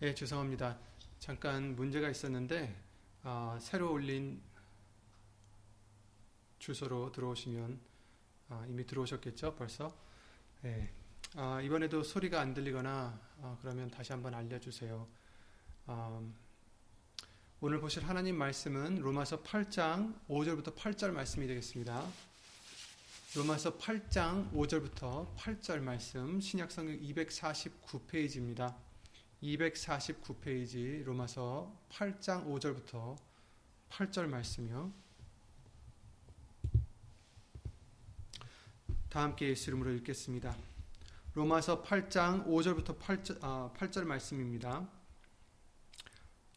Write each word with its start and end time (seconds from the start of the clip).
예, 0.00 0.14
죄송합니다. 0.14 0.78
잠깐 1.18 1.74
문제가 1.74 2.08
있었는데 2.08 2.72
아, 3.24 3.58
새로 3.60 3.90
올린 3.90 4.40
주소로 6.60 7.10
들어오시면 7.10 7.80
아, 8.48 8.64
이미 8.68 8.86
들어오셨겠죠, 8.86 9.56
벌써. 9.56 9.92
예. 10.64 10.88
아, 11.34 11.60
이번에도 11.60 12.04
소리가 12.04 12.40
안 12.40 12.54
들리거나 12.54 13.20
아, 13.42 13.58
그러면 13.60 13.90
다시 13.90 14.12
한번 14.12 14.34
알려주세요. 14.34 15.08
아, 15.86 16.22
오늘 17.60 17.80
보실 17.80 18.08
하나님 18.08 18.36
말씀은 18.36 19.00
로마서 19.00 19.42
8장 19.42 20.14
5절부터 20.28 20.76
8절 20.76 21.10
말씀이 21.10 21.44
되겠습니다. 21.48 22.06
로마서 23.34 23.76
8장 23.78 24.52
5절부터 24.52 25.34
8절 25.34 25.80
말씀 25.80 26.40
신약성경 26.40 27.00
249페이지입니다. 27.00 28.87
249페이지 29.42 31.04
로마서 31.04 31.72
8장 31.90 32.46
5절부터 32.46 33.16
8절 33.90 34.26
말씀이요. 34.26 34.92
다 39.08 39.22
함께 39.22 39.48
예수 39.48 39.70
이름으로 39.70 39.92
읽겠습니다. 39.94 40.54
로마서 41.34 41.82
8장 41.82 42.46
5절부터 42.46 42.98
8절, 42.98 43.38
아, 43.42 43.70
8절 43.76 44.04
말씀입니다. 44.04 44.88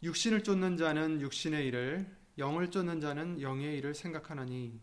육신을 0.03 0.44
쫓는 0.44 0.77
자는 0.77 1.22
육신의 1.22 1.67
일을 1.67 2.17
영을 2.39 2.72
쫓는 2.72 3.00
자는 3.00 3.39
영의 3.41 3.77
일을 3.77 3.94
생각하나니 3.94 4.80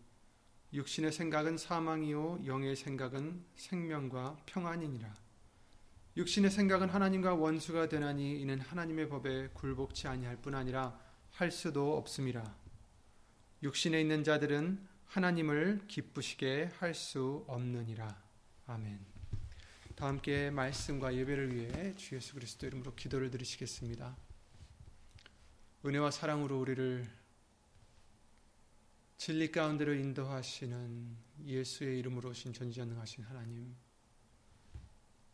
육신의 0.72 1.12
생각은 1.12 1.58
사망이요 1.58 2.42
영의 2.46 2.76
생각은 2.76 3.44
생명과 3.56 4.36
평안이니라. 4.46 5.27
육신의 6.18 6.50
생각은 6.50 6.88
하나님과 6.88 7.34
원수가 7.34 7.88
되나니 7.88 8.40
이는 8.40 8.58
하나님의 8.58 9.08
법에 9.08 9.50
굴복치 9.54 10.08
아니할 10.08 10.36
뿐 10.42 10.56
아니라 10.56 10.98
할 11.30 11.52
수도 11.52 11.96
없음이라. 11.96 12.56
육신에 13.62 14.00
있는 14.00 14.24
자들은 14.24 14.84
하나님을 15.06 15.82
기쁘시게 15.86 16.70
할 16.78 16.92
수 16.92 17.44
없느니라. 17.46 18.20
아멘. 18.66 18.98
다 19.94 20.08
함께 20.08 20.50
말씀과 20.50 21.14
예배를 21.14 21.54
위해 21.54 21.94
주 21.94 22.16
예수 22.16 22.34
그리스도 22.34 22.66
이름으로 22.66 22.96
기도를 22.96 23.30
드리시겠습니다. 23.30 24.16
은혜와 25.86 26.10
사랑으로 26.10 26.58
우리를 26.58 27.06
진리 29.18 29.52
가운데로 29.52 29.94
인도하시는 29.94 31.16
예수의 31.44 32.00
이름으로 32.00 32.30
오신 32.30 32.54
전지전능하신 32.54 33.22
하나님 33.22 33.76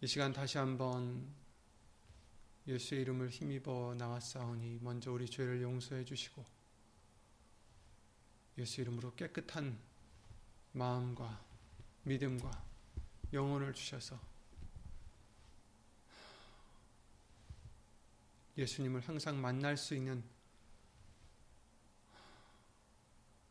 이 0.01 0.07
시간 0.07 0.33
다시 0.33 0.59
한번 0.59 1.27
예수의 2.67 3.03
이름을 3.03 3.31
힘입어 3.31 3.95
나왔사오니 3.97 4.79
먼저 4.83 5.13
우리 5.13 5.29
죄를 5.29 5.63
용서해 5.63 6.05
주시고 6.05 6.45
예수 8.59 8.81
이름으로 8.81 9.15
깨끗한 9.15 9.79
마음과 10.73 11.43
믿음과 12.05 12.65
영혼을 13.33 13.73
주셔서 13.73 14.21
예수님을 18.57 19.01
항상 19.01 19.41
만날 19.41 19.77
수 19.77 19.95
있는 19.95 20.23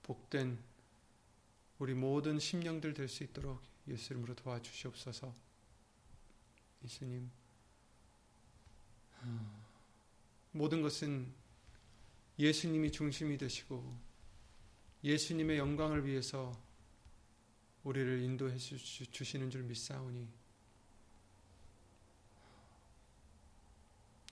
복된 0.03 0.57
우리 1.79 1.93
모든 1.93 2.39
심령들 2.39 2.93
될 2.93 3.09
수 3.09 3.23
있도록 3.23 3.61
예수 3.87 4.13
이름으로 4.13 4.35
도와주시옵소서. 4.35 5.33
예수님, 6.83 7.31
모든 10.51 10.81
것은 10.81 11.33
예수님이 12.37 12.91
중심이 12.91 13.37
되시고 13.37 13.97
예수님의 15.03 15.57
영광을 15.57 16.05
위해서 16.05 16.51
우리를 17.83 18.21
인도해 18.21 18.57
주시는 18.57 19.49
줄 19.49 19.63
믿사오니 19.63 20.27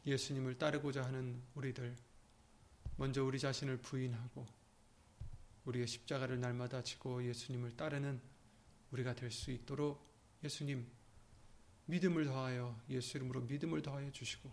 예수님을 0.05 0.57
따르고자 0.57 1.03
하는 1.03 1.41
우리들 1.55 1.95
먼저 2.97 3.23
우리 3.23 3.39
자신을 3.39 3.77
부인하고 3.77 4.45
우리의 5.65 5.87
십자가를 5.87 6.39
날마다 6.39 6.83
지고 6.83 7.23
예수님을 7.23 7.77
따르는 7.77 8.19
우리가 8.91 9.15
될 9.15 9.31
수 9.31 9.51
있도록 9.51 10.05
예수님 10.43 10.87
믿음을 11.91 12.23
더하여 12.23 12.79
예수 12.89 13.17
이름으로 13.17 13.41
믿음을 13.41 13.81
더하여 13.81 14.09
주시고 14.13 14.49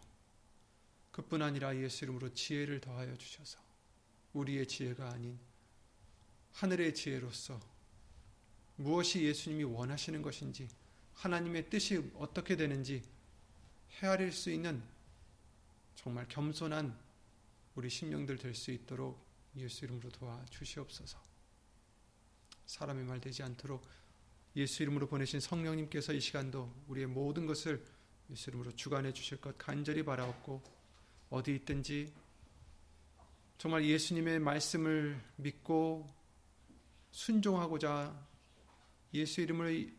그뿐 1.13 1.41
아니라 1.41 1.77
예수 1.77 2.05
이름으로 2.05 2.35
지혜를 2.35 2.81
더하여 2.81 3.17
주셔서 3.17 3.61
우리의 4.33 4.67
지혜가 4.67 5.09
아닌 5.09 5.39
하늘의 6.55 6.97
지혜로서 6.97 7.61
무엇이 8.75 9.23
예수님이 9.23 9.63
원하시는 9.63 10.21
것인지 10.21 10.69
하나님의 11.15 11.71
뜻이 11.71 12.11
어떻게 12.17 12.57
되는지 12.57 13.05
헤아릴 14.01 14.33
수 14.33 14.51
있는 14.51 14.83
정말 15.95 16.27
겸손한 16.27 16.99
우리 17.77 17.89
심령들 17.89 18.39
될 18.39 18.53
수 18.53 18.73
있도록 18.73 19.25
예수 19.57 19.85
이름으로 19.85 20.11
도와 20.11 20.45
주시옵소서. 20.47 21.23
사람의 22.67 23.05
말 23.05 23.21
되지 23.21 23.45
않도록 23.45 23.87
예수 24.59 24.83
이름으로 24.83 25.07
보내신 25.07 25.39
성령님께서 25.39 26.13
이 26.13 26.21
시간도 26.21 26.85
우리의 26.89 27.07
모든 27.07 27.47
것을 27.47 27.81
예수 28.29 28.51
이름으로 28.51 28.73
주관해 28.73 29.13
주실 29.13 29.41
것 29.41 29.57
간절히 29.57 30.03
바라옵고 30.03 30.61
어디 31.31 31.55
있든지 31.55 32.13
정말 33.57 33.85
예수님의 33.85 34.41
말씀을 34.41 35.23
믿고 35.37 36.09
순종하고자 37.13 38.27
예수 39.15 39.43
이름을 39.43 39.97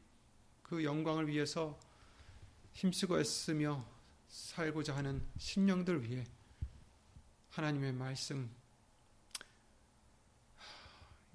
그 0.61 0.83
영광을 0.83 1.29
위해서 1.29 1.79
힘쓰고 2.73 3.17
애쓰며 3.17 3.85
살고자 4.27 4.93
하는 4.93 5.25
심령들 5.37 6.03
위해 6.03 6.25
하나님의 7.51 7.93
말씀 7.93 8.51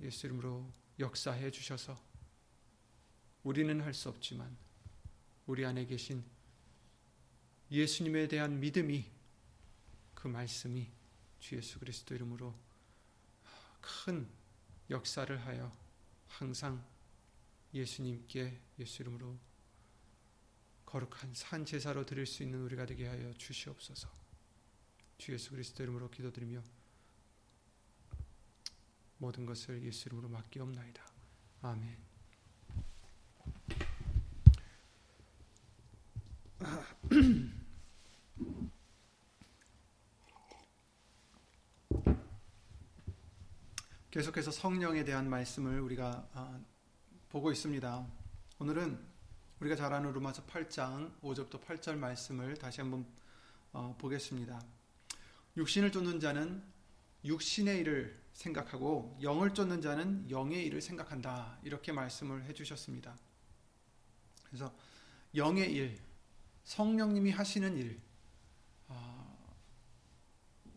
예수 0.02 0.26
이름으로 0.26 0.70
역사해 0.98 1.50
주셔서 1.50 2.13
우리는 3.44 3.80
할 3.82 3.92
수 3.94 4.08
없지만 4.08 4.56
우리 5.46 5.64
안에 5.64 5.84
계신 5.86 6.24
예수님에 7.70 8.26
대한 8.28 8.58
믿음이 8.58 9.04
그 10.14 10.28
말씀이 10.28 10.88
주 11.38 11.56
예수 11.56 11.78
그리스도 11.78 12.14
이름으로 12.14 12.54
큰 13.80 14.26
역사를 14.88 15.46
하여 15.46 15.70
항상 16.28 16.82
예수님께 17.74 18.58
예수 18.78 19.02
이름으로 19.02 19.38
거룩한 20.86 21.34
산 21.34 21.66
제사로 21.66 22.06
드릴 22.06 22.24
수 22.24 22.42
있는 22.42 22.62
우리가 22.62 22.86
되게 22.86 23.06
하여 23.06 23.32
주시옵소서. 23.34 24.08
주 25.18 25.32
예수 25.32 25.50
그리스도 25.50 25.82
이름으로 25.82 26.10
기도드리며 26.10 26.62
모든 29.18 29.44
것을 29.44 29.82
예수 29.82 30.08
이름으로 30.08 30.28
맡기옵나이다. 30.28 31.04
아멘. 31.62 32.13
계속해서 44.10 44.50
성령에 44.50 45.04
대한 45.04 45.28
말씀을 45.28 45.78
우리가 45.80 46.26
아, 46.32 46.58
보고 47.28 47.52
있습니다. 47.52 48.06
오늘은 48.60 48.98
우리가 49.60 49.76
잘 49.76 49.92
아는 49.92 50.10
로마서 50.12 50.46
8장 50.46 51.20
5절부터 51.20 51.62
8절 51.62 51.96
말씀을 51.96 52.56
다시 52.56 52.80
한번 52.80 53.04
어, 53.72 53.94
보겠습니다. 53.98 54.64
육신을 55.56 55.92
쫓는 55.92 56.18
자는 56.20 56.62
육신의 57.24 57.80
일을 57.80 58.18
생각하고 58.32 59.18
영을 59.22 59.52
쫓는 59.52 59.82
자는 59.82 60.30
영의 60.30 60.64
일을 60.66 60.80
생각한다. 60.80 61.58
이렇게 61.62 61.92
말씀을 61.92 62.44
해 62.44 62.54
주셨습니다. 62.54 63.18
그래서 64.48 64.74
영의 65.34 65.70
일, 65.72 65.98
성령님이 66.64 67.30
하시는 67.30 67.76
일, 67.76 68.00
어, 68.88 69.56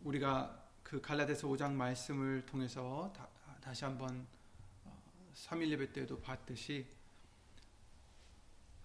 우리가 0.03 0.65
그 0.83 1.01
갈라데서 1.01 1.47
5장 1.47 1.71
말씀을 1.73 2.45
통해서 2.45 3.11
다, 3.15 3.73
시 3.73 3.83
한번 3.83 4.25
3일 5.33 5.71
예배 5.71 5.91
때도 5.91 6.21
봤듯이 6.21 6.87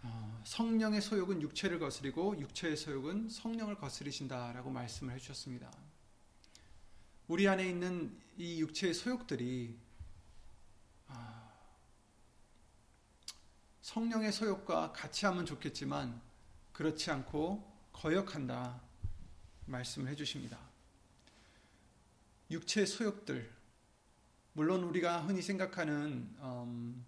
어, 0.02 0.42
성령의 0.44 1.00
소욕은 1.00 1.40
육체를 1.40 1.78
거스리고 1.78 2.36
육체의 2.40 2.76
소욕은 2.76 3.28
성령을 3.28 3.76
거스리신다라고 3.76 4.70
말씀을 4.70 5.14
해주셨습니다. 5.14 5.70
우리 7.28 7.46
안에 7.46 7.68
있는 7.68 8.20
이 8.36 8.60
육체의 8.60 8.94
소욕들이 8.94 9.78
아, 11.06 11.52
성령의 13.82 14.32
소욕과 14.32 14.92
같이 14.92 15.26
하면 15.26 15.46
좋겠지만 15.46 16.20
그렇지 16.72 17.10
않고 17.10 17.70
거역한다. 17.92 18.80
말씀을 19.66 20.08
해주십니다. 20.08 20.58
육체 22.50 22.84
소욕들, 22.84 23.50
물론 24.54 24.82
우리가 24.84 25.22
흔히 25.22 25.40
생각하는 25.40 26.28
음, 26.40 27.04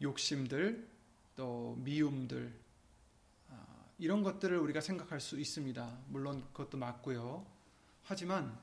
욕심들, 0.00 0.88
또 1.36 1.76
미움들, 1.80 2.52
아, 3.50 3.84
이런 3.98 4.22
것들을 4.22 4.58
우리가 4.58 4.80
생각할 4.80 5.20
수 5.20 5.38
있습니다. 5.38 5.98
물론 6.08 6.42
그것도 6.52 6.78
맞고요. 6.78 7.46
하지만 8.02 8.58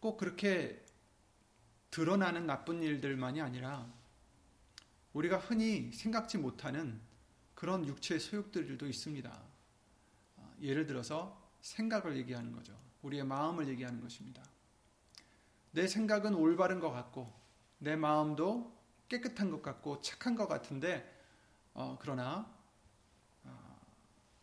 꼭 0.00 0.18
그렇게 0.18 0.84
드러나는 1.90 2.46
나쁜 2.46 2.82
일들만이 2.82 3.40
아니라 3.40 3.90
우리가 5.14 5.38
흔히 5.38 5.90
생각지 5.92 6.36
못하는 6.36 7.00
그런 7.58 7.84
육체의 7.84 8.20
소욕들도 8.20 8.86
있습니다. 8.86 9.42
아, 10.36 10.52
예를 10.60 10.86
들어서 10.86 11.50
생각을 11.60 12.16
얘기하는 12.18 12.52
거죠. 12.52 12.72
우리의 13.02 13.24
마음을 13.24 13.66
얘기하는 13.66 14.00
것입니다. 14.00 14.44
내 15.72 15.88
생각은 15.88 16.34
올바른 16.34 16.78
것 16.78 16.92
같고 16.92 17.34
내 17.78 17.96
마음도 17.96 18.72
깨끗한 19.08 19.50
것 19.50 19.60
같고 19.60 20.00
착한 20.02 20.36
것 20.36 20.46
같은데 20.46 21.20
어, 21.74 21.98
그러나 22.00 22.48
어, 23.42 23.80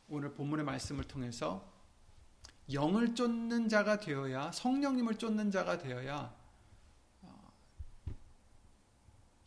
오늘 0.10 0.34
본문의 0.34 0.66
말씀을 0.66 1.06
통해서 1.06 1.72
영을 2.74 3.16
쫓는 3.16 3.70
자가 3.70 4.02
되어야 4.02 4.52
성령님을 4.52 5.16
쫓는 5.16 5.52
자가 5.52 5.78
되어야 5.78 6.36
어, 7.22 7.54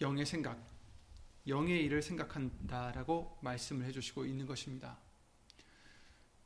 영의 0.01 0.25
생각, 0.25 0.59
영의 1.49 1.85
일을 1.85 2.03
생각한다라고 2.03 3.39
말씀을 3.43 3.87
해주시고 3.87 4.27
있는 4.27 4.47
것입니다. 4.47 4.99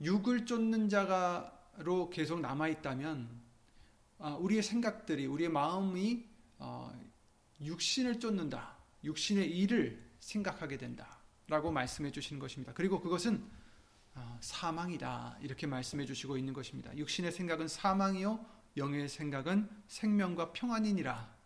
육을 0.01 0.47
쫓는 0.47 0.89
자가로 0.89 2.11
계속 2.11 2.41
남아 2.41 2.69
있다면 2.69 3.29
아, 4.19 4.35
우리의 4.35 4.63
생각들이 4.63 5.27
우리의 5.27 5.51
마음이 5.51 6.25
어, 6.59 6.93
육신을 7.61 8.21
쫓는다. 8.21 8.77
육신의 9.05 9.51
일을 9.51 10.11
생각하게 10.21 10.79
된다라고 10.79 11.73
말씀해 11.73 12.13
주시는 12.13 12.39
것입니다. 12.39 12.73
그리고 12.73 13.01
그것은 13.01 13.45
어, 14.15 14.39
사망이다. 14.41 15.39
이렇게 15.41 15.67
말씀해 15.67 16.07
주시고 16.07 16.37
있는 16.37 16.53
것입니다. 16.53 16.97
육신의 16.97 17.33
생각은 17.33 17.67
사망이요 17.67 18.45
영의 18.77 19.09
생각은 19.09 19.69
생명과 19.89 20.53
평안이니라. 20.53 21.42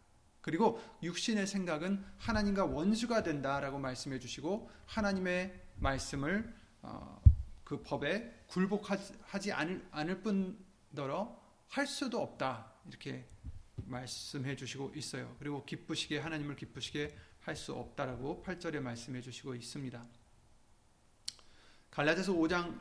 그리고 0.47 0.81
육신의 1.03 1.49
생각은 1.49 2.05
하나님과 2.19 2.67
원수가 2.67 3.25
된다라고 3.25 3.81
말씀해 3.81 4.21
주시고 4.21 4.71
하나님의 4.87 5.61
말씀을 5.81 6.55
어, 6.83 7.21
그 7.65 7.83
법에 7.83 8.45
굴복하지 8.47 9.51
않을, 9.51 9.85
않을 9.91 10.23
뿐더러 10.23 11.37
할 11.67 11.89
수도 11.89 12.23
없다. 12.23 12.73
이렇게 12.87 13.27
말씀해 13.75 14.55
주시고 14.55 14.93
있어요. 14.95 15.35
그리고 15.41 15.65
기쁘시게 15.65 16.19
하나님을 16.21 16.55
기쁘시게 16.55 17.17
할 17.41 17.57
수 17.57 17.73
없다라고 17.73 18.45
8절에 18.47 18.81
말씀해 18.81 19.21
주시고 19.21 19.57
있습니다. 19.57 20.05
갈라디아서 21.91 22.35
5장 22.35 22.81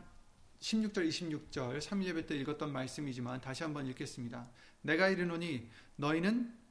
16절 0.59 1.07
26절 1.07 1.79
3예배 1.79 2.27
때 2.27 2.35
읽었던 2.37 2.71
말씀이지만 2.71 3.41
다시 3.41 3.63
한번 3.63 3.87
읽겠습니다. 3.87 4.49
내가 4.81 5.09
이르노니 5.09 5.69
너희는 5.95 6.64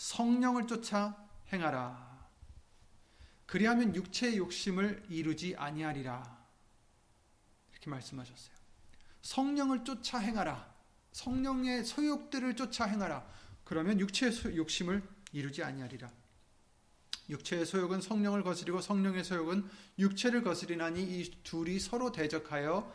성령을 0.00 0.66
쫓아 0.66 1.14
행하라. 1.52 2.26
그리하면 3.44 3.94
육체의 3.94 4.38
욕심을 4.38 5.04
이루지 5.10 5.56
아니하리라. 5.56 6.40
이렇게 7.70 7.90
말씀하셨어요. 7.90 8.56
성령을 9.20 9.84
쫓아 9.84 10.18
행하라. 10.18 10.72
성령의 11.12 11.84
소욕들을 11.84 12.56
쫓아 12.56 12.86
행하라. 12.86 13.26
그러면 13.62 14.00
육체의 14.00 14.56
욕심을 14.56 15.06
이루지 15.32 15.62
아니하리라. 15.62 16.10
육체의 17.28 17.66
소욕은 17.66 18.00
성령을 18.00 18.42
거스리고 18.42 18.80
성령의 18.80 19.22
소욕은 19.22 19.68
육체를 19.98 20.42
거스리나니 20.42 21.02
이 21.02 21.30
둘이 21.42 21.78
서로 21.78 22.10
대적하여 22.10 22.90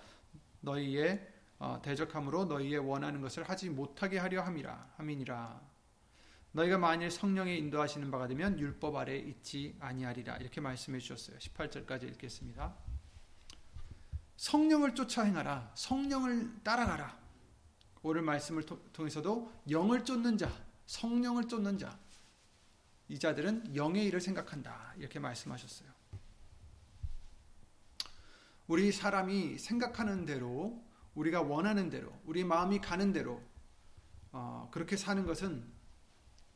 너희의 0.61 1.33
어, 1.59 1.79
대적함으로 1.83 2.45
너희의 2.45 2.79
원하는 2.79 3.21
것을 3.21 3.47
하지 3.47 3.69
못하게 3.69 4.17
하려 4.17 4.41
함이라 4.41 4.93
함이니라. 4.97 5.74
너희가 6.55 6.77
만일 6.77 7.11
성령의 7.11 7.59
인도하시는 7.59 8.09
바가 8.09 8.27
되면 8.27 8.57
율법 8.57 8.95
아래 8.95 9.17
있지 9.17 9.75
아니하리라. 9.81 10.37
이렇게 10.37 10.61
말씀해 10.61 10.99
주셨어요. 10.99 11.37
18절까지 11.37 12.03
읽겠습니다. 12.13 12.73
성령을 14.37 14.95
쫓아 14.95 15.23
행하라. 15.23 15.73
성령을 15.75 16.63
따라가라. 16.63 17.19
오늘 18.03 18.21
말씀을 18.21 18.63
통해서도 18.93 19.51
영을 19.69 20.05
쫓는 20.05 20.37
자, 20.37 20.49
성령을 20.85 21.49
쫓는 21.49 21.77
자, 21.77 21.99
이 23.09 23.19
자들은 23.19 23.75
영의 23.75 24.05
일을 24.05 24.21
생각한다. 24.21 24.93
이렇게 24.97 25.19
말씀하셨어요. 25.19 25.89
우리 28.67 28.93
사람이 28.93 29.57
생각하는 29.57 30.25
대로, 30.25 30.81
우리가 31.15 31.41
원하는 31.41 31.89
대로, 31.89 32.17
우리 32.25 32.45
마음이 32.45 32.79
가는 32.79 33.11
대로, 33.11 33.43
어, 34.31 34.69
그렇게 34.71 34.95
사는 34.95 35.25
것은 35.25 35.74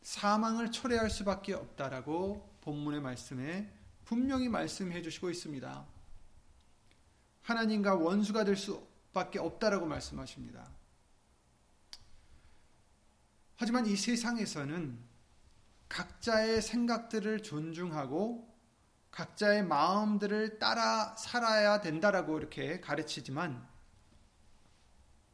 사망을 0.01 0.72
초래할 0.72 1.10
수밖에 1.10 1.54
없다라고 1.54 2.57
본문의 2.62 3.01
말씀에 3.01 3.72
분명히 4.06 4.50
말씀해 4.50 5.01
주시고 5.01 5.30
있습니다. 5.30 5.86
하나님과 7.44 7.96
원수가 7.96 8.44
될 8.44 8.56
수밖에 8.56 9.40
없다라고 9.40 9.86
말씀하십니다. 9.86 10.69
하지만 13.56 13.86
이 13.86 13.96
세상에서는 13.96 14.98
각자의 15.90 16.62
생각들을 16.62 17.44
존중하고 17.44 18.48
각자의 19.12 19.63
마음들을 19.66 20.60
따라 20.60 21.16
살아야 21.18 21.81
된다라고 21.81 22.38
이렇게 22.38 22.80
가르치지만 22.80 23.68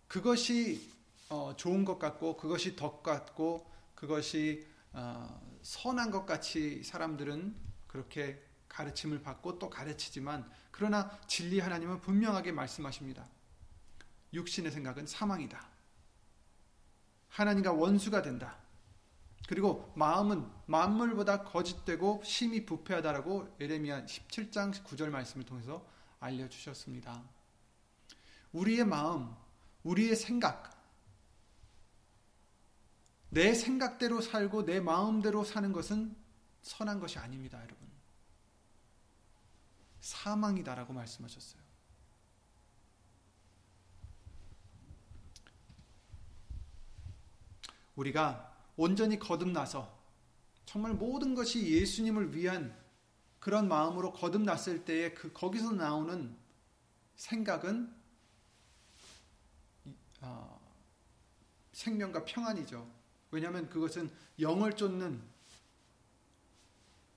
그것이 0.07 0.91
어, 1.29 1.53
좋은 1.57 1.83
것 1.83 1.99
같고 1.99 2.37
그것이 2.37 2.75
덕 2.75 3.03
같고 3.03 3.69
그것이 3.95 4.67
어, 4.91 5.41
선한 5.61 6.11
것 6.11 6.25
같이 6.25 6.83
사람들은 6.83 7.55
그렇게 7.87 8.41
가르침을 8.69 9.21
받고 9.21 9.57
또 9.57 9.69
가르치지만 9.69 10.49
그러나 10.71 11.17
진리 11.27 11.59
하나님은 11.59 12.01
분명하게 12.01 12.51
말씀하십니다. 12.51 13.27
육신의 14.33 14.71
생각은 14.71 15.07
사망이다. 15.07 15.65
하나님과 17.29 17.71
원수가 17.73 18.21
된다. 18.21 18.57
그리고 19.47 19.91
마음은 19.95 20.45
만물보다 20.65 21.43
거짓되고 21.43 22.21
심히 22.25 22.65
부패하다라고 22.65 23.55
에레미야 23.59 24.05
17장 24.05 24.73
9절 24.83 25.09
말씀을 25.09 25.45
통해서 25.45 25.85
알려 26.19 26.49
주셨습니다. 26.49 27.23
우리의 28.51 28.85
마음, 28.85 29.35
우리의 29.83 30.15
생각, 30.15 30.74
내 33.35 33.53
생각대로 33.53 34.21
살고 34.21 34.63
내 34.63 34.79
마음대로 34.79 35.43
사는 35.43 35.73
것은 35.73 36.15
선한 36.61 37.01
것이 37.01 37.19
아닙니다, 37.19 37.61
여러분. 37.61 37.85
사망이다라고 39.99 40.93
말씀하셨어요. 40.93 41.61
우리가 47.97 48.55
온전히 48.77 49.19
거듭나서 49.19 49.93
정말 50.65 50.93
모든 50.93 51.35
것이 51.35 51.73
예수님을 51.73 52.33
위한 52.37 52.73
그런 53.41 53.67
마음으로 53.67 54.13
거듭났을 54.13 54.85
때에 54.85 55.13
그 55.13 55.33
거기서 55.33 55.73
나오는 55.73 56.37
생각은 57.17 57.93
어, 60.21 60.73
생명과 61.73 62.23
평안이죠. 62.23 62.94
왜냐하면 63.35 63.69
그것은 63.69 64.09
영을 64.39 64.73
쫓는 64.73 65.21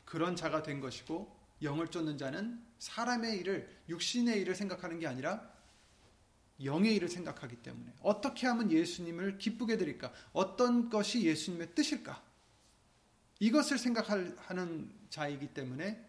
그런 0.05 0.35
자가 0.35 0.65
된 0.65 0.81
것이고 0.81 1.33
영을 1.63 1.87
쫓는 1.87 2.19
자는 2.19 2.61
사람의 2.81 3.39
일을 3.39 3.83
육신의 3.89 4.41
일을 4.41 4.57
생각하는 4.57 4.99
게 4.99 5.07
아니라 5.07 5.49
영의 6.65 6.97
일을 6.97 7.09
생각하기 7.09 7.57
때문에 7.63 7.95
어떻게 8.03 8.49
하면 8.49 8.73
예수님을 8.73 9.39
기쁘게 9.39 9.77
드릴까? 9.77 10.13
어떤 10.33 10.91
것이 10.91 11.23
예수님의 11.23 11.77
뜻일까? 11.77 12.21
이것을 13.39 13.79
생각하는 13.79 14.93
자이기 15.11 15.55
때문에 15.55 16.05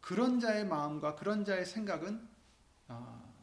그런 0.00 0.38
자의 0.38 0.64
마음과 0.64 1.16
그런 1.16 1.44
자의 1.44 1.66
생각은 1.66 2.28
어, 2.86 3.34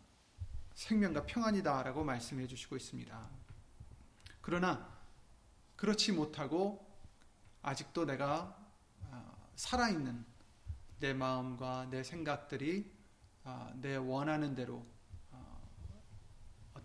생명과 0.75 1.25
평안이다라고 1.25 2.05
말씀해 2.05 2.47
주시고 2.47 2.77
있습니다. 2.77 3.29
그러나 4.39 4.94
그렇지 5.75 6.11
못하고 6.11 6.85
아직도 7.61 8.05
내가 8.05 8.57
어, 9.01 9.49
살아있는 9.55 10.25
내 10.99 11.13
마음과 11.13 11.89
내 11.89 12.03
생각들이 12.03 12.91
어, 13.43 13.71
내 13.75 13.95
원하는 13.95 14.55
대로 14.55 14.85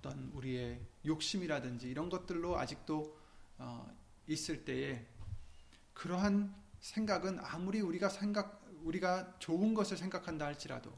어떤 0.00 0.30
우리의 0.34 0.80
욕심이라든지 1.04 1.88
이런 1.90 2.08
것들로 2.08 2.58
아직도 2.58 3.18
어, 3.58 3.94
있을 4.26 4.64
때에 4.64 5.06
그러한 5.92 6.54
생각은 6.80 7.38
아무리 7.40 7.80
우리가 7.80 8.08
생각 8.08 8.66
우리가 8.82 9.34
좋은 9.38 9.74
것을 9.74 9.98
생각한다 9.98 10.46
할지라도 10.46 10.90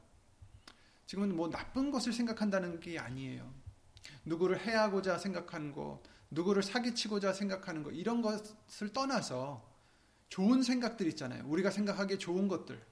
지금은 1.07 1.35
뭐 1.35 1.51
나쁜 1.51 1.91
것을 1.91 2.13
생각한다는 2.13 2.79
게 2.79 2.99
아니에요. 2.99 3.53
누구를 4.25 4.61
해하고자 4.61 5.19
생각하는 5.19 5.73
것, 5.73 6.01
누구를 6.33 6.63
사기치고자 6.63 7.33
생각하는 7.33 7.83
것 7.83 7.91
이런 7.91 8.23
것을 8.23 8.93
떠나서 8.93 9.71
좋은 10.29 10.63
생각들 10.63 11.07
있잖아요. 11.09 11.45
우리가 11.47 11.71
생각하기에 11.71 12.19
좋은 12.19 12.49
것들, 12.49 12.83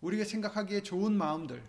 우리가 0.00 0.24
생각하기에 0.24 0.82
좋은 0.82 1.12
마음들, 1.12 1.62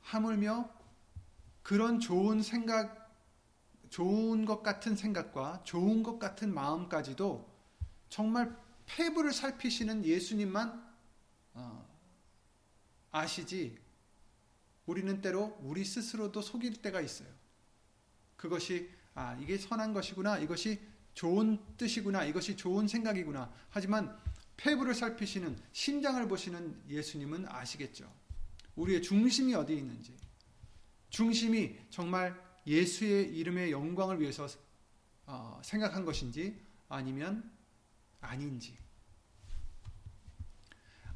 하물며 0.00 0.70
그런 1.62 2.00
좋은 2.00 2.42
생각, 2.42 3.12
좋은 3.90 4.44
것 4.44 4.62
같은 4.62 4.96
생각과 4.96 5.62
좋은 5.62 6.02
것 6.02 6.18
같은 6.18 6.52
마음까지도 6.52 7.48
정말 8.08 8.56
폐부를 8.86 9.32
살피시는 9.32 10.04
예수님만 10.04 10.94
어, 11.52 11.86
아시지 13.10 13.83
우리는 14.86 15.20
때로 15.20 15.58
우리 15.62 15.84
스스로도 15.84 16.42
속일 16.42 16.82
때가 16.82 17.00
있어요. 17.00 17.28
그것이 18.36 18.90
아 19.14 19.36
이게 19.40 19.56
선한 19.56 19.94
것이구나 19.94 20.38
이것이 20.38 20.80
좋은 21.14 21.58
뜻이구나 21.76 22.24
이것이 22.24 22.56
좋은 22.56 22.88
생각이구나 22.88 23.52
하지만 23.70 24.18
폐부를 24.56 24.94
살피시는 24.94 25.58
심장을 25.72 26.26
보시는 26.28 26.82
예수님은 26.88 27.48
아시겠죠. 27.48 28.12
우리의 28.76 29.02
중심이 29.02 29.54
어디에 29.54 29.76
있는지 29.76 30.16
중심이 31.08 31.78
정말 31.90 32.42
예수의 32.66 33.36
이름의 33.36 33.70
영광을 33.70 34.20
위해서 34.20 34.48
어, 35.26 35.60
생각한 35.64 36.04
것인지 36.04 36.60
아니면 36.88 37.50
아닌지 38.20 38.76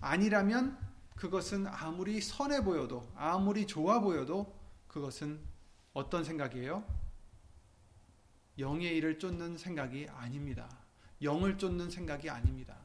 아니라면 0.00 0.78
그것은 1.18 1.66
아무리 1.66 2.20
선해 2.20 2.62
보여도 2.62 3.10
아무리 3.16 3.66
좋아 3.66 3.98
보여도 3.98 4.56
그것은 4.86 5.40
어떤 5.92 6.22
생각이에요? 6.22 6.84
영의 8.60 8.96
일을 8.96 9.18
쫓는 9.18 9.58
생각이 9.58 10.06
아닙니다. 10.10 10.68
영을 11.22 11.58
쫓는 11.58 11.90
생각이 11.90 12.30
아닙니다. 12.30 12.76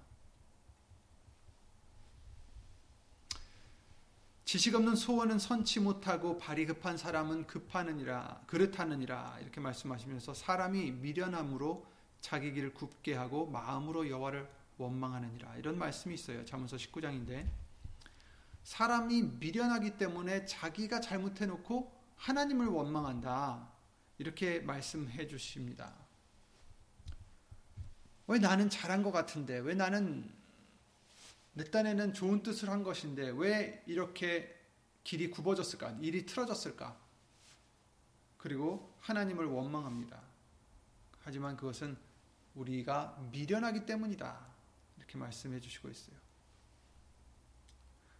지식 4.45 4.73
없는 4.73 4.95
소원은 4.95 5.37
선치 5.37 5.79
못하고 5.79 6.39
발이 6.39 6.65
급한 6.65 6.97
사람은 6.97 7.45
급하느니라 7.45 8.45
그릇하느니라 8.47 9.37
이렇게 9.41 9.61
말씀하시면서 9.61 10.33
사람이 10.33 10.91
미련함으로 10.91 11.85
자기 12.19 12.51
길을 12.51 12.73
굽게 12.73 13.13
하고 13.13 13.45
마음으로 13.45 14.09
여호와를 14.09 14.49
원망하느니라 14.77 15.57
이런 15.57 15.77
말씀이 15.77 16.15
있어요. 16.15 16.43
잠언서 16.45 16.77
19장인데 16.77 17.62
사람이 18.63 19.23
미련하기 19.39 19.97
때문에 19.97 20.45
자기가 20.45 21.01
잘못해 21.01 21.45
놓고 21.45 21.91
하나님을 22.15 22.67
원망한다. 22.67 23.67
이렇게 24.17 24.59
말씀해 24.61 25.27
주십니다. 25.27 25.93
왜 28.27 28.39
나는 28.39 28.69
잘한 28.69 29.03
것 29.03 29.11
같은데 29.11 29.57
왜 29.59 29.73
나는 29.73 30.31
내 31.53 31.65
딴에는 31.65 32.13
좋은 32.13 32.41
뜻을 32.41 32.69
한 32.69 32.83
것인데 32.83 33.29
왜 33.35 33.83
이렇게 33.85 34.59
길이 35.03 35.29
굽어졌을까? 35.29 35.97
일이 36.01 36.25
틀어졌을까? 36.25 36.97
그리고 38.37 38.95
하나님을 39.01 39.45
원망합니다. 39.45 40.21
하지만 41.19 41.55
그것은 41.57 41.97
우리가 42.55 43.17
미련하기 43.31 43.85
때문이다. 43.85 44.45
이렇게 44.97 45.17
말씀해 45.17 45.59
주시고 45.59 45.89
있어요. 45.89 46.22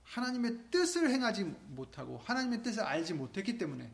하나님의 0.04 0.70
뜻을 0.70 1.10
행하지 1.10 1.44
못하고 1.44 2.18
하나님의 2.20 2.64
뜻을 2.64 2.84
알지 2.84 3.14
못했기 3.14 3.58
때문에 3.58 3.92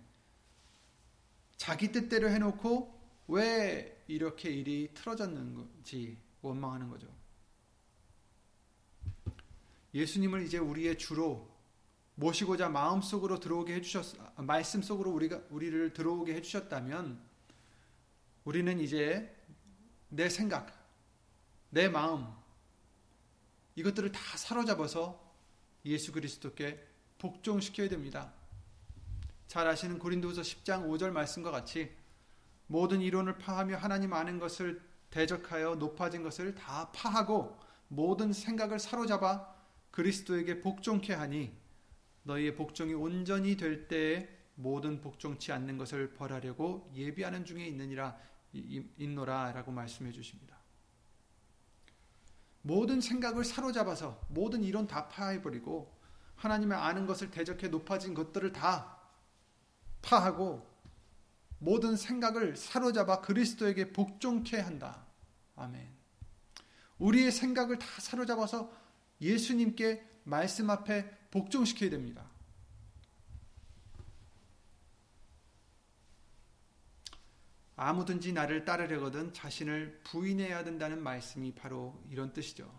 자기 1.58 1.92
뜻대로 1.92 2.30
해놓고 2.30 3.00
왜 3.28 4.04
이렇게 4.08 4.50
일이 4.50 4.90
틀어졌는지 4.94 6.18
원망하는 6.42 6.90
거죠. 6.90 7.08
예수님을 9.94 10.44
이제 10.46 10.58
우리의 10.58 10.98
주로 10.98 11.50
모시고자 12.16 12.70
마음 12.70 13.02
속으로 13.02 13.40
들어오게 13.40 13.76
해주셨, 13.76 14.16
말씀 14.38 14.82
속으로 14.82 15.12
우리가 15.12 15.42
우리를 15.50 15.94
들어오게 15.94 16.34
해주셨다면 16.36 17.20
우리는 18.44 18.80
이제 18.80 19.36
내 20.10 20.28
생각, 20.28 20.74
내 21.70 21.88
마음 21.88 22.28
이것들을 23.76 24.12
다 24.12 24.20
사로잡아서 24.38 25.29
예수 25.86 26.12
그리스도께 26.12 26.86
복종시켜야 27.18 27.90
됩니다. 27.90 28.34
잘 29.48 29.68
아시는 29.68 30.00
고린도후서 30.00 30.42
10장 30.42 30.88
5절 30.88 31.12
말씀과 31.12 31.52
같이 31.52 31.92
모든 32.68 33.02
이론을 33.02 33.38
파하며 33.40 33.78
하나님 33.78 34.14
아는 34.14 34.40
것을 34.40 34.82
대적하여 35.10 35.76
높아진 35.76 36.22
것을 36.22 36.54
다 36.54 36.92
파하고 36.92 37.58
모든 37.88 38.32
생각을 38.32 38.78
사로잡아 38.78 39.56
그리스도에게 39.92 40.62
복종케 40.62 41.14
하니 41.14 41.52
너희의 42.24 42.56
복종이 42.56 42.94
온전히 42.94 43.58
될 43.58 43.88
때에 43.88 44.30
모든 44.54 45.02
복종치 45.02 45.52
않는 45.52 45.78
것을 45.78 46.14
벌하려고 46.14 46.92
예비하는 46.94 47.46
중에 47.46 47.66
있느니라 47.66 48.18
있노라라고 48.54 49.72
말씀해 49.72 50.12
주십니다. 50.12 50.59
모든 52.62 53.02
생각을 53.02 53.44
사로잡아서 53.44 54.20
모든 54.30 54.64
이론 54.64 54.88
다 54.88 55.08
파해버리고 55.08 55.98
하나님의 56.36 56.78
아는 56.78 57.06
것을 57.06 57.32
대적해 57.32 57.68
높아진 57.68 58.14
것들을 58.14 58.52
다 58.54 58.98
파하고 60.02 60.68
모든 61.60 61.96
생각을 61.98 62.56
사로잡아 62.56 63.22
그리스도에게 63.22 63.92
복종케 63.92 64.60
한다. 64.60 65.06
아멘. 65.56 65.90
우리의 67.00 67.32
생각을 67.32 67.80
다 67.80 67.86
사로잡아서 68.00 68.72
예수님께 69.22 70.06
말씀 70.24 70.70
앞에 70.70 71.10
복종시켜야 71.32 71.90
됩니다. 71.90 72.29
아무든지 77.82 78.34
나를 78.34 78.66
따르려거든 78.66 79.32
자신을 79.32 80.02
부인해야 80.04 80.66
된다는 80.66 81.02
말씀이 81.02 81.56
바로 81.56 82.04
이런 82.10 82.34
뜻이죠. 82.34 82.70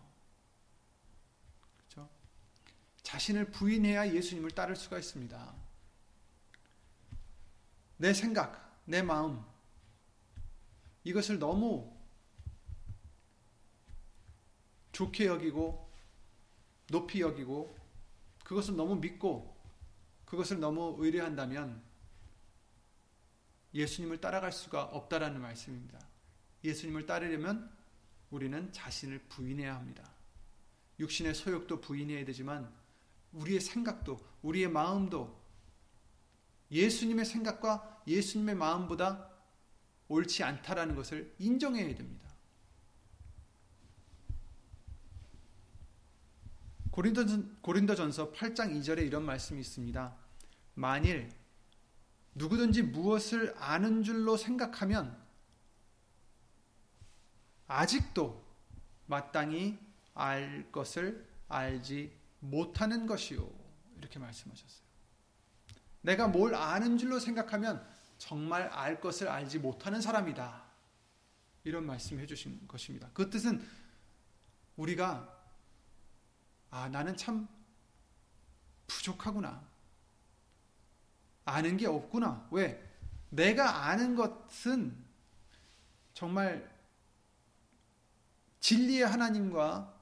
그렇죠? 1.78 2.06
자신을 3.02 3.50
부인해야 3.50 4.12
예수님을 4.12 4.50
따를 4.50 4.76
수가 4.76 4.98
있습니다. 4.98 5.54
내 7.96 8.12
생각, 8.12 8.78
내 8.84 9.00
마음 9.00 9.42
이것을 11.04 11.38
너무 11.38 11.90
좋게 14.92 15.24
여기고 15.24 15.90
높이 16.88 17.22
여기고 17.22 17.74
그것을 18.44 18.76
너무 18.76 18.96
믿고 18.96 19.56
그것을 20.26 20.60
너무 20.60 20.94
의뢰한다면 20.98 21.89
예수님을 23.74 24.20
따라갈 24.20 24.52
수가 24.52 24.84
없다라는 24.84 25.40
말씀입니다. 25.40 25.98
예수님을 26.64 27.06
따르려면 27.06 27.70
우리는 28.30 28.72
자신을 28.72 29.20
부인해야 29.28 29.74
합니다. 29.74 30.10
육신의 30.98 31.34
소욕도 31.34 31.80
부인해야 31.80 32.24
되지만 32.24 32.70
우리의 33.32 33.60
생각도 33.60 34.20
우리의 34.42 34.68
마음도 34.68 35.40
예수님의 36.70 37.24
생각과 37.24 38.02
예수님의 38.06 38.54
마음보다 38.54 39.30
옳지 40.08 40.42
않다라는 40.42 40.94
것을 40.94 41.34
인정해야 41.38 41.94
됩니다. 41.94 42.28
고린도전서 46.90 48.32
8장 48.32 48.76
2절에 48.76 49.06
이런 49.06 49.24
말씀이 49.24 49.60
있습니다. 49.60 50.16
만일 50.74 51.30
누구든지 52.40 52.82
무엇을 52.82 53.54
아는 53.58 54.02
줄로 54.02 54.38
생각하면 54.38 55.14
아직도 57.66 58.42
마땅히 59.04 59.78
알 60.14 60.72
것을 60.72 61.28
알지 61.48 62.16
못하는 62.40 63.06
것이요. 63.06 63.46
이렇게 63.98 64.18
말씀하셨어요. 64.18 64.80
내가 66.00 66.28
뭘 66.28 66.54
아는 66.54 66.96
줄로 66.96 67.18
생각하면 67.18 67.86
정말 68.16 68.68
알 68.68 69.02
것을 69.02 69.28
알지 69.28 69.58
못하는 69.58 70.00
사람이다. 70.00 70.64
이런 71.64 71.84
말씀해 71.84 72.26
주신 72.26 72.66
것입니다. 72.66 73.10
그 73.12 73.28
뜻은 73.28 73.62
우리가 74.76 75.38
아, 76.70 76.88
나는 76.88 77.14
참 77.18 77.46
부족하구나. 78.86 79.69
아는 81.44 81.76
게 81.76 81.86
없구나. 81.86 82.46
왜? 82.50 82.86
내가 83.30 83.86
아는 83.86 84.14
것은 84.16 84.96
정말 86.14 86.70
진리의 88.60 89.06
하나님과 89.06 89.94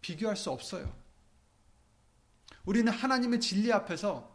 비교할 0.00 0.36
수 0.36 0.50
없어요. 0.50 0.92
우리는 2.64 2.92
하나님의 2.92 3.40
진리 3.40 3.72
앞에서 3.72 4.28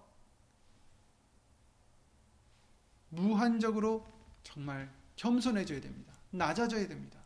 무한적으로 3.09 4.05
정말 4.43 4.91
겸손해져야 5.15 5.81
됩니다. 5.81 6.13
낮아져야 6.31 6.87
됩니다. 6.87 7.19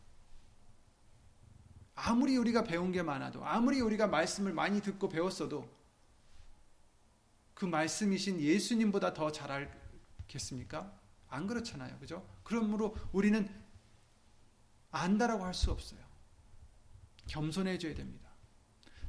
아무리 1.94 2.36
우리가 2.36 2.64
배운 2.64 2.92
게 2.92 3.02
많아도, 3.02 3.44
아무리 3.44 3.80
우리가 3.80 4.06
말씀을 4.06 4.52
많이 4.52 4.80
듣고 4.80 5.08
배웠어도, 5.08 5.68
그 7.60 7.66
말씀이신 7.66 8.40
예수님보다 8.40 9.12
더 9.12 9.30
잘 9.30 9.70
알겠습니까? 10.26 10.98
안 11.28 11.46
그렇잖아요. 11.46 11.98
그죠? 11.98 12.26
그러므로 12.42 12.96
우리는 13.12 13.46
안다라고 14.90 15.44
할 15.44 15.52
수 15.52 15.70
없어요. 15.70 16.00
겸손해져야 17.26 17.94
됩니다. 17.94 18.30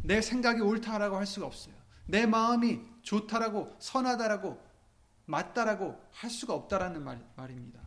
내 0.03 0.20
생각이 0.22 0.60
옳다라고 0.60 1.15
할 1.15 1.25
수가 1.25 1.46
없어요. 1.46 1.74
내 2.05 2.25
마음이 2.25 2.81
좋다라고, 3.03 3.74
선하다라고, 3.79 4.62
맞다라고 5.27 5.98
할 6.12 6.29
수가 6.29 6.53
없다라는 6.53 7.05
말, 7.05 7.25
말입니다. 7.38 7.79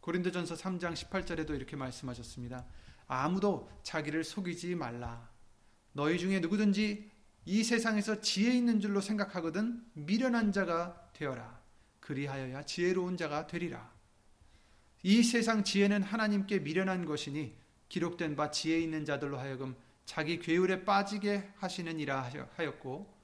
고린도전서 0.00 0.56
3장 0.56 0.94
18절에도 0.94 1.50
이렇게 1.54 1.76
말씀하셨습니다. 1.76 2.66
아무도 3.06 3.70
자기를 3.84 4.24
속이지 4.24 4.74
말라. 4.74 5.30
너희 5.92 6.18
중에 6.18 6.40
누구든지 6.40 7.13
이 7.46 7.62
세상에서 7.62 8.20
지혜 8.20 8.54
있는 8.54 8.80
줄로 8.80 9.00
생각하거든 9.00 9.84
미련한 9.94 10.52
자가 10.52 11.10
되어라. 11.12 11.60
그리하여야 12.00 12.64
지혜로운 12.64 13.16
자가 13.16 13.46
되리라. 13.46 13.92
이 15.02 15.22
세상 15.22 15.64
지혜는 15.64 16.02
하나님께 16.02 16.60
미련한 16.60 17.04
것이니 17.04 17.54
기록된 17.88 18.36
바 18.36 18.50
지혜 18.50 18.80
있는 18.80 19.04
자들로 19.04 19.38
하여금 19.38 19.76
자기 20.06 20.38
괴울에 20.38 20.84
빠지게 20.84 21.52
하시느니라 21.56 22.30
하였고 22.56 23.14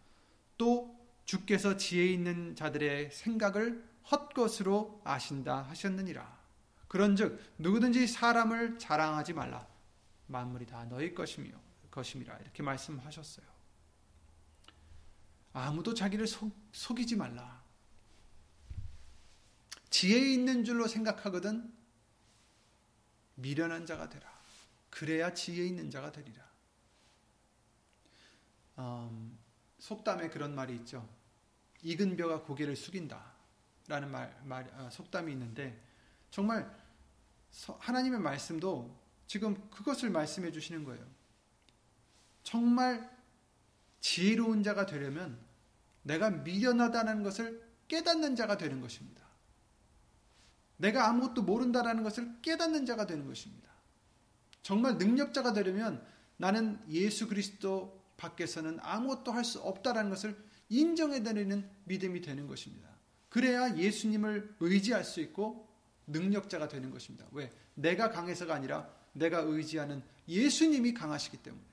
또 0.59 0.95
주께서 1.25 1.77
지혜 1.77 2.07
있는 2.07 2.55
자들의 2.55 3.11
생각을 3.13 3.85
헛것으로 4.11 5.01
아신다 5.05 5.63
하셨느니라. 5.63 6.41
그런즉 6.89 7.41
누구든지 7.59 8.07
사람을 8.07 8.79
자랑하지 8.79 9.33
말라. 9.33 9.67
만물이 10.27 10.67
다 10.67 10.85
너희 10.85 11.15
것이며 11.15 11.51
것임이라 11.91 12.37
이렇게 12.39 12.63
말씀하셨어요. 12.63 13.50
아무도 15.53 15.95
자기를 15.95 16.27
속, 16.27 16.53
속이지 16.73 17.17
말라. 17.17 17.61
지혜 19.89 20.19
있는 20.33 20.65
줄로 20.65 20.87
생각하거든 20.87 21.73
미련한 23.35 23.87
자가 23.87 24.09
되라. 24.09 24.31
그래야 24.91 25.35
지혜 25.35 25.67
있는 25.67 25.91
자가 25.91 26.13
되리라. 26.13 26.45
음, 28.79 29.39
속담에 29.79 30.29
그런 30.31 30.55
말이 30.55 30.75
있죠. 30.77 31.09
익은 31.83 32.17
벼가 32.17 32.43
고개를 32.43 32.77
숙인다. 32.77 33.31
라는 33.89 34.11
말, 34.11 34.41
말 34.45 34.71
아, 34.75 34.89
속담이 34.89 35.33
있는데 35.33 35.83
정말 36.31 36.79
하나님의 37.81 38.21
말씀도 38.21 38.97
지금 39.27 39.69
그것을 39.71 40.11
말씀해 40.11 40.53
주시는 40.53 40.85
거예요. 40.85 41.05
정말 42.45 43.20
지혜로운 44.01 44.63
자가 44.63 44.87
되려면 44.87 45.39
내가 46.03 46.31
미련하다는 46.31 47.23
것을 47.23 47.63
깨닫는 47.89 48.37
자가 48.37 48.57
되는 48.57 48.81
것입니다. 48.81 49.21
내가 50.77 51.09
아무것도 51.09 51.43
모른다라는 51.43 52.03
것을 52.03 52.41
깨닫는 52.41 52.87
자가 52.87 53.07
되는 53.07 53.27
것입니다. 53.27 53.71
정말 54.63 54.97
능력자가 54.97 55.53
되려면 55.53 56.03
나는 56.37 56.81
예수 56.89 57.29
그리스도 57.29 58.01
밖에서는 58.17 58.79
아무것도 58.81 59.33
할 59.33 59.45
수 59.45 59.61
없다라는 59.61 60.11
것을 60.11 60.37
인정해 60.69 61.23
드리는 61.23 61.69
믿음이 61.85 62.21
되는 62.23 62.47
것입니다. 62.47 62.89
그래야 63.29 63.77
예수님을 63.77 64.57
의지할 64.61 65.05
수 65.05 65.21
있고 65.21 65.69
능력자가 66.07 66.69
되는 66.69 66.91
것입니다. 66.91 67.27
왜? 67.33 67.53
내가 67.75 68.11
강해서가 68.11 68.55
아니라 68.55 68.89
내가 69.13 69.41
의지하는 69.41 70.03
예수님이 70.29 70.95
강하시기 70.95 71.39
때문에. 71.39 71.65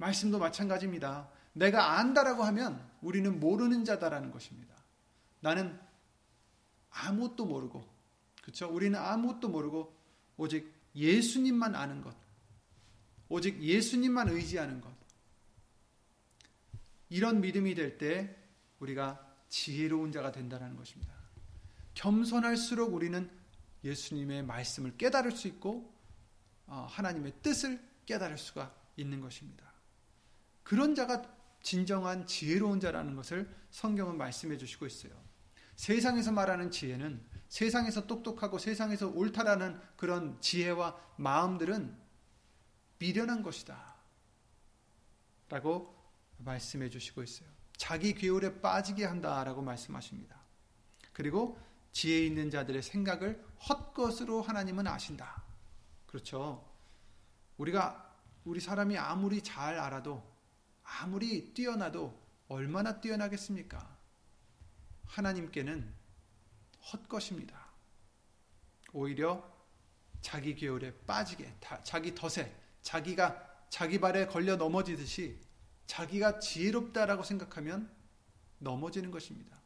말씀도 0.00 0.38
마찬가지입니다. 0.38 1.30
내가 1.52 1.98
안다라고 1.98 2.42
하면 2.44 2.90
우리는 3.02 3.38
모르는 3.38 3.84
자다라는 3.84 4.30
것입니다. 4.30 4.74
나는 5.40 5.78
아무것도 6.90 7.44
모르고, 7.44 7.86
그렇죠? 8.42 8.68
우리는 8.68 8.98
아무것도 8.98 9.48
모르고 9.48 9.94
오직 10.38 10.72
예수님만 10.94 11.74
아는 11.74 12.00
것, 12.02 12.16
오직 13.28 13.62
예수님만 13.62 14.28
의지하는 14.30 14.80
것. 14.80 14.90
이런 17.10 17.40
믿음이 17.40 17.74
될 17.74 17.98
때 17.98 18.36
우리가 18.78 19.20
지혜로운 19.48 20.12
자가 20.12 20.32
된다는 20.32 20.76
것입니다. 20.76 21.12
겸손할수록 21.94 22.94
우리는 22.94 23.30
예수님의 23.84 24.44
말씀을 24.44 24.96
깨달을 24.96 25.32
수 25.32 25.48
있고 25.48 25.92
어, 26.66 26.86
하나님의 26.88 27.34
뜻을 27.42 27.80
깨달을 28.06 28.38
수가 28.38 28.72
있는 28.96 29.20
것입니다. 29.20 29.69
그런 30.62 30.94
자가 30.94 31.22
진정한 31.62 32.26
지혜로운 32.26 32.80
자라는 32.80 33.16
것을 33.16 33.54
성경은 33.70 34.16
말씀해 34.16 34.56
주시고 34.56 34.86
있어요. 34.86 35.12
세상에서 35.76 36.32
말하는 36.32 36.70
지혜는 36.70 37.24
세상에서 37.48 38.06
똑똑하고 38.06 38.58
세상에서 38.58 39.08
옳다라는 39.08 39.80
그런 39.96 40.40
지혜와 40.40 40.96
마음들은 41.16 41.96
미련한 42.98 43.42
것이다. 43.42 43.96
라고 45.48 45.96
말씀해 46.38 46.88
주시고 46.88 47.22
있어요. 47.22 47.48
자기 47.76 48.14
괴울에 48.14 48.60
빠지게 48.60 49.04
한다라고 49.04 49.62
말씀하십니다. 49.62 50.38
그리고 51.12 51.58
지혜 51.92 52.24
있는 52.24 52.50
자들의 52.50 52.82
생각을 52.82 53.44
헛것으로 53.68 54.42
하나님은 54.42 54.86
아신다. 54.86 55.42
그렇죠. 56.06 56.64
우리가 57.56 58.14
우리 58.44 58.60
사람이 58.60 58.96
아무리 58.96 59.42
잘 59.42 59.78
알아도 59.78 60.29
아무리 60.98 61.54
뛰어나도 61.54 62.20
얼마나 62.48 63.00
뛰어나겠습니까? 63.00 63.96
하나님께는 65.06 65.94
헛것입니다. 66.92 67.70
오히려 68.92 69.48
자기 70.20 70.54
계열에 70.54 70.92
빠지게, 71.06 71.54
자기 71.84 72.14
덫에, 72.14 72.52
자기가 72.82 73.68
자기 73.70 74.00
발에 74.00 74.26
걸려 74.26 74.56
넘어지듯이 74.56 75.38
자기가 75.86 76.40
지혜롭다라고 76.40 77.22
생각하면 77.22 77.90
넘어지는 78.58 79.10
것입니다. 79.10 79.60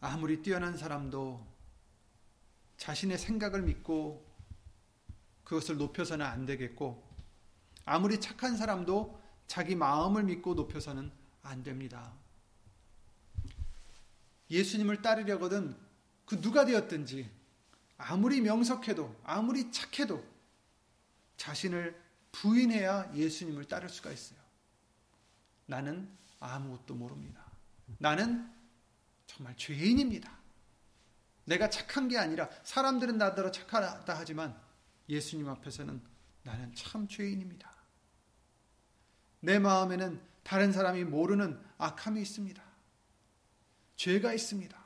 아무리 0.00 0.42
뛰어난 0.42 0.76
사람도 0.76 1.46
자신의 2.76 3.18
생각을 3.18 3.62
믿고 3.62 4.29
그것을 5.50 5.78
높여서는 5.78 6.24
안 6.24 6.46
되겠고, 6.46 7.02
아무리 7.84 8.20
착한 8.20 8.56
사람도 8.56 9.20
자기 9.48 9.74
마음을 9.74 10.22
믿고 10.22 10.54
높여서는 10.54 11.10
안 11.42 11.64
됩니다. 11.64 12.12
예수님을 14.48 15.02
따르려거든 15.02 15.76
그 16.24 16.40
누가 16.40 16.64
되었든지 16.64 17.28
아무리 17.98 18.40
명석해도 18.40 19.22
아무리 19.24 19.72
착해도 19.72 20.24
자신을 21.36 22.00
부인해야 22.30 23.12
예수님을 23.16 23.64
따를 23.64 23.88
수가 23.88 24.12
있어요. 24.12 24.38
나는 25.66 26.08
아무것도 26.38 26.94
모릅니다. 26.94 27.44
나는 27.98 28.48
정말 29.26 29.56
죄인입니다. 29.56 30.30
내가 31.46 31.68
착한 31.70 32.06
게 32.06 32.18
아니라 32.18 32.48
사람들은 32.62 33.18
나더러 33.18 33.50
착하다 33.50 34.14
하지만 34.16 34.69
예수님 35.10 35.48
앞에서는 35.48 36.00
나는 36.44 36.74
참 36.74 37.06
죄인입니다. 37.06 37.70
내 39.40 39.58
마음에는 39.58 40.20
다른 40.42 40.72
사람이 40.72 41.04
모르는 41.04 41.60
악함이 41.78 42.22
있습니다. 42.22 42.62
죄가 43.96 44.32
있습니다. 44.32 44.78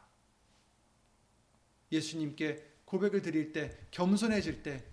예수님께 1.92 2.72
고백을 2.84 3.22
드릴 3.22 3.52
때, 3.52 3.78
겸손해질 3.90 4.62
때, 4.62 4.84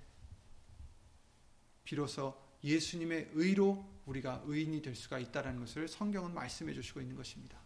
비로소 1.84 2.40
예수님의 2.64 3.32
의로 3.34 3.90
우리가 4.06 4.44
의인이 4.46 4.82
될 4.82 4.96
수가 4.96 5.20
있다는 5.20 5.60
것을 5.60 5.88
성경은 5.88 6.34
말씀해 6.34 6.74
주시고 6.74 7.02
있는 7.02 7.16
것입니다. 7.16 7.60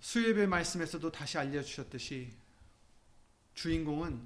수예배 0.00 0.46
말씀에서도 0.46 1.10
다시 1.10 1.38
알려주셨듯이 1.38 2.32
주인공은 3.58 4.24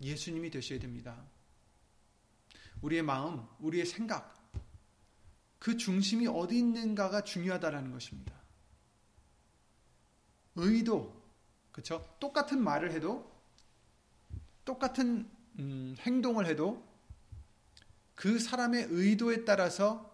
예수님이 0.00 0.48
되셔야 0.48 0.78
됩니다. 0.78 1.22
우리의 2.80 3.02
마음, 3.02 3.46
우리의 3.60 3.84
생각, 3.84 4.34
그 5.58 5.76
중심이 5.76 6.26
어디 6.26 6.56
있는가가 6.56 7.24
중요하다라는 7.24 7.92
것입니다. 7.92 8.32
의도, 10.54 11.22
그렇죠? 11.72 12.02
똑같은 12.18 12.64
말을 12.64 12.92
해도 12.92 13.30
똑같은 14.64 15.30
음, 15.58 15.94
행동을 15.98 16.46
해도 16.46 16.82
그 18.14 18.38
사람의 18.38 18.86
의도에 18.88 19.44
따라서 19.44 20.10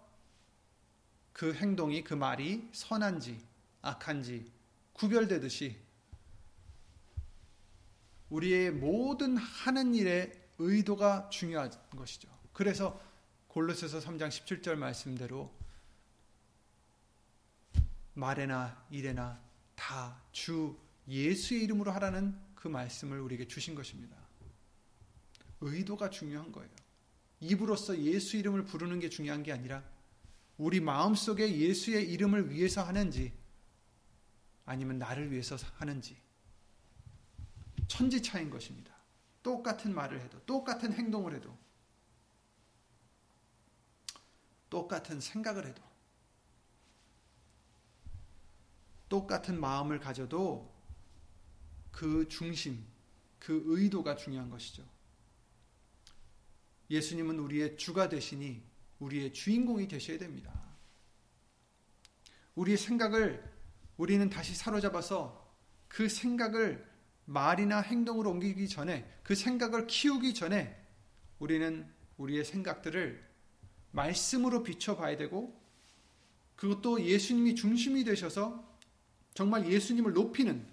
그 1.32 1.54
행동이 1.54 2.02
그 2.02 2.14
말이 2.14 2.68
선한지 2.72 3.40
악한지 3.80 4.50
구별되듯이 4.92 5.83
우리의 8.30 8.70
모든 8.70 9.36
하는 9.36 9.94
일의 9.94 10.32
의도가 10.58 11.28
중요한 11.30 11.70
것이죠. 11.90 12.28
그래서 12.52 13.00
골로새서 13.48 14.00
3장 14.00 14.28
17절 14.28 14.76
말씀대로 14.76 15.52
말에나 18.14 18.84
일에나 18.90 19.40
다 19.74 20.24
주 20.34 20.76
예수의 21.08 21.62
이름으로 21.64 21.92
하라는 21.92 22.36
그 22.54 22.68
말씀을 22.68 23.20
우리에게 23.20 23.46
주신 23.46 23.74
것입니다. 23.74 24.16
의도가 25.60 26.10
중요한 26.10 26.50
거예요. 26.50 26.68
입으로써 27.40 27.96
예수 27.98 28.36
이름을 28.36 28.64
부르는 28.64 29.00
게 29.00 29.08
중요한 29.08 29.42
게 29.42 29.52
아니라 29.52 29.84
우리 30.56 30.80
마음속에 30.80 31.56
예수의 31.56 32.10
이름을 32.12 32.50
위해서 32.50 32.82
하는지 32.82 33.32
아니면 34.66 34.98
나를 34.98 35.30
위해서 35.30 35.56
하는지 35.76 36.16
천지 37.88 38.22
차인 38.22 38.50
것입니다. 38.50 38.94
똑같은 39.42 39.94
말을 39.94 40.20
해도 40.20 40.40
똑같은 40.46 40.92
행동을 40.92 41.34
해도 41.34 41.56
똑같은 44.70 45.20
생각을 45.20 45.66
해도 45.66 45.82
똑같은 49.08 49.60
마음을 49.60 50.00
가져도 50.00 50.74
그 51.92 52.26
중심, 52.28 52.84
그 53.38 53.62
의도가 53.66 54.16
중요한 54.16 54.50
것이죠. 54.50 54.84
예수님은 56.90 57.38
우리의 57.38 57.76
주가 57.76 58.08
되시니 58.08 58.62
우리의 58.98 59.32
주인공이 59.32 59.86
되셔야 59.86 60.18
됩니다. 60.18 60.52
우리의 62.56 62.76
생각을 62.76 63.52
우리는 63.96 64.28
다시 64.28 64.54
사로잡아서 64.54 65.54
그 65.88 66.08
생각을 66.08 66.93
말이나 67.26 67.80
행동으로 67.80 68.30
옮기기 68.30 68.68
전에 68.68 69.08
그 69.22 69.34
생각을 69.34 69.86
키우기 69.86 70.34
전에 70.34 70.80
우리는 71.38 71.86
우리의 72.18 72.44
생각들을 72.44 73.24
말씀으로 73.92 74.62
비춰봐야 74.62 75.16
되고 75.16 75.58
그것도 76.56 77.04
예수님이 77.04 77.54
중심이 77.54 78.04
되셔서 78.04 78.78
정말 79.34 79.70
예수님을 79.70 80.12
높이는 80.12 80.66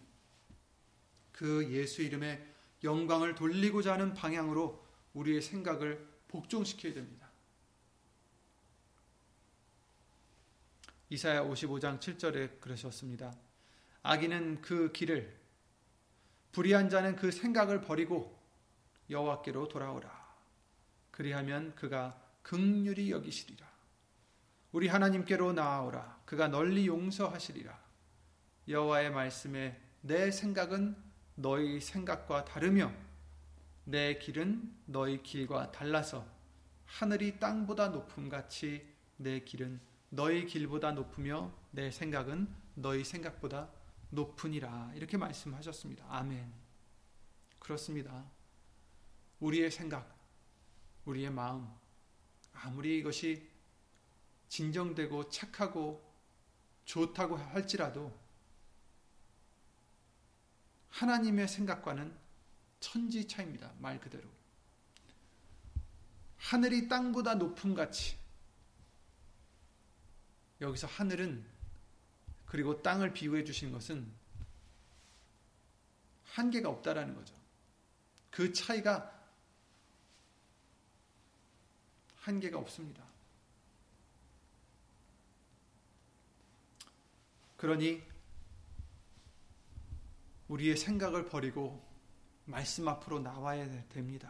그 1.31 1.67
예수 1.71 2.01
이름의 2.01 2.45
영광을 2.83 3.35
돌리고자 3.35 3.93
하는 3.93 4.13
방향으로 4.13 4.85
우리의 5.13 5.41
생각을 5.41 6.07
복종시켜야 6.27 6.93
됩니다. 6.93 7.29
이사야 11.09 11.43
55장 11.43 11.99
7절에 11.99 12.61
그러셨습니다. 12.61 13.35
악인은 14.03 14.61
그 14.61 14.91
길을 14.91 15.40
불의한 16.51 16.89
자는 16.89 17.15
그 17.15 17.31
생각을 17.31 17.81
버리고 17.81 18.37
여호와께로 19.09 19.67
돌아오라. 19.67 20.09
그리하면 21.11 21.73
그가 21.75 22.19
극률이 22.43 23.11
여기시리라. 23.11 23.69
우리 24.71 24.87
하나님께로 24.87 25.53
나아오라. 25.53 26.21
그가 26.25 26.47
널리 26.47 26.87
용서하시리라. 26.87 27.77
여호와의 28.67 29.11
말씀에 29.11 29.79
내 30.01 30.31
생각은 30.31 30.95
너희 31.35 31.79
생각과 31.79 32.45
다르며 32.45 32.91
내 33.83 34.17
길은 34.17 34.73
너희 34.85 35.21
길과 35.23 35.71
달라서 35.71 36.25
하늘이 36.85 37.39
땅보다 37.39 37.89
높음 37.89 38.29
같이 38.29 38.85
내 39.17 39.39
길은 39.39 39.79
너희 40.09 40.45
길보다 40.45 40.91
높으며 40.91 41.51
내 41.71 41.89
생각은 41.91 42.47
너희 42.75 43.03
생각보다 43.03 43.69
높으니라 44.11 44.91
이렇게 44.95 45.17
말씀하셨습니다. 45.17 46.05
아멘. 46.09 46.53
그렇습니다. 47.59 48.29
우리의 49.39 49.71
생각, 49.71 50.15
우리의 51.05 51.31
마음 51.31 51.67
아무리 52.53 52.99
이것이 52.99 53.49
진정되고 54.49 55.29
착하고 55.29 56.09
좋다고 56.85 57.37
할지라도 57.37 58.19
하나님의 60.89 61.47
생각과는 61.47 62.15
천지 62.79 63.27
차입니다. 63.27 63.71
말 63.79 63.99
그대로. 63.99 64.29
하늘이 66.37 66.87
땅보다 66.89 67.35
높음 67.35 67.73
같이 67.75 68.17
여기서 70.59 70.87
하늘은 70.87 71.50
그리고 72.51 72.81
땅을 72.81 73.13
비유해 73.13 73.45
주신 73.45 73.71
것은 73.71 74.05
한계가 76.25 76.67
없다라는 76.67 77.15
거죠. 77.15 77.33
그 78.29 78.51
차이가 78.51 79.09
한계가 82.17 82.59
없습니다. 82.59 83.05
그러니 87.55 88.03
우리의 90.49 90.75
생각을 90.75 91.29
버리고 91.29 91.81
말씀 92.43 92.85
앞으로 92.89 93.19
나와야 93.19 93.65
됩니다. 93.87 94.29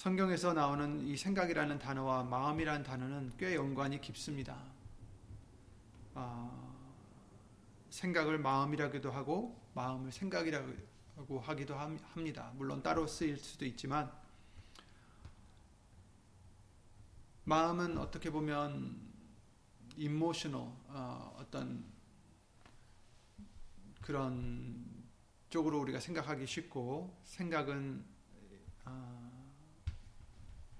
성경에서 0.00 0.54
나오는 0.54 1.06
이 1.06 1.14
생각이라는 1.14 1.78
단어와 1.78 2.24
마음이라는 2.24 2.84
단어는 2.84 3.32
꽤 3.36 3.54
연관이 3.54 4.00
깊습니다. 4.00 4.58
아, 6.14 6.74
생각을 7.90 8.38
마음이라기도 8.38 9.10
하고 9.10 9.60
마음을 9.74 10.10
생각이라고 10.10 11.40
하기도 11.42 11.76
합니다. 11.76 12.50
물론 12.56 12.82
따로 12.82 13.06
쓰일 13.06 13.36
수도 13.36 13.66
있지만 13.66 14.10
마음은 17.44 17.98
어떻게 17.98 18.30
보면 18.30 18.98
emotional 19.98 20.60
어, 20.62 21.36
어떤 21.38 21.84
그런 24.00 24.82
쪽으로 25.50 25.78
우리가 25.78 26.00
생각하기 26.00 26.46
쉽고 26.46 27.20
생각은 27.24 28.02
어, 28.86 29.19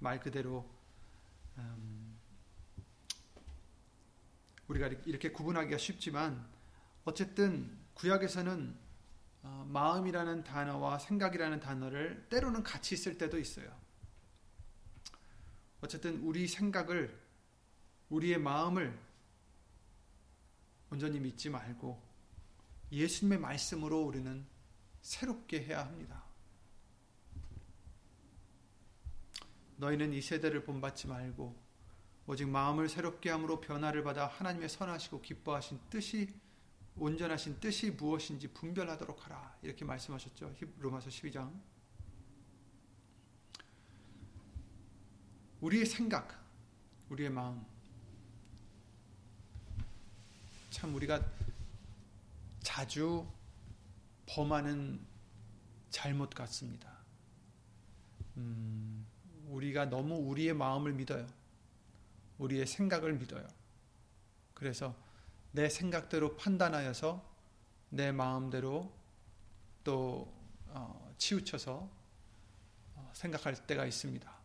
말 0.01 0.19
그대로 0.19 0.69
음, 1.59 2.19
우리가 4.67 4.89
이렇게 5.05 5.31
구분하기가 5.31 5.79
쉽지만 5.79 6.49
어쨌든 7.05 7.79
구약에서는 7.95 8.77
어, 9.43 9.67
마음이라는 9.69 10.45
단어와 10.45 10.99
생각이라는 10.99 11.61
단어를 11.61 12.27
때로는 12.29 12.63
같이 12.63 12.97
쓸 12.97 13.17
때도 13.17 13.39
있어요. 13.39 13.75
어쨌든 15.81 16.21
우리 16.21 16.47
생각을 16.47 17.19
우리의 18.11 18.39
마음을 18.39 18.99
온전히 20.91 21.21
믿지 21.21 21.49
말고 21.49 22.03
예수님의 22.93 23.39
말씀으로 23.39 24.03
우리는 24.03 24.45
새롭게 25.03 25.63
해야 25.65 25.85
합니다. 25.85 26.30
너희는 29.81 30.13
이 30.13 30.21
세대를 30.21 30.63
본받지 30.65 31.09
말고 31.09 31.57
오직 32.27 32.49
마음을 32.49 32.89
새롭게 32.89 33.31
함으로 33.31 33.61
변화를 33.61 34.05
받아 34.05 34.27
하나님의 34.27 34.69
선하시고 34.69 35.23
기뻐하신 35.23 35.81
뜻이 35.89 36.29
온전하신 36.97 37.61
뜻이 37.61 37.91
무엇인지 37.93 38.49
분별하도록 38.49 39.25
하라. 39.25 39.57
이렇게 39.63 39.85
말씀하셨죠. 39.87 40.55
로마서 40.79 41.09
12장. 41.09 41.51
우리의 45.63 45.87
생각, 45.87 46.39
우리의 47.09 47.31
마음. 47.31 47.65
참 50.71 50.95
우리가 50.95 51.25
자주 52.61 53.27
범하는 54.27 55.01
잘못 55.89 56.31
같습니다. 56.31 56.99
음, 58.37 59.00
우리가 59.51 59.87
너무 59.87 60.15
우리의 60.15 60.55
마음을 60.55 60.93
믿어요. 60.93 61.27
우리의 62.39 62.67
생각을 62.67 63.15
믿어요. 63.15 63.47
그래서 64.55 64.97
내 65.53 65.69
생각대로 65.69 66.37
판단하여서 66.37 67.29
내 67.91 68.13
마음대로 68.13 68.93
또 69.83 70.33
어, 70.69 71.15
치우쳐서 71.19 71.91
어, 72.95 73.11
생각할 73.13 73.67
때가 73.67 73.85
있습니다. 73.87 74.41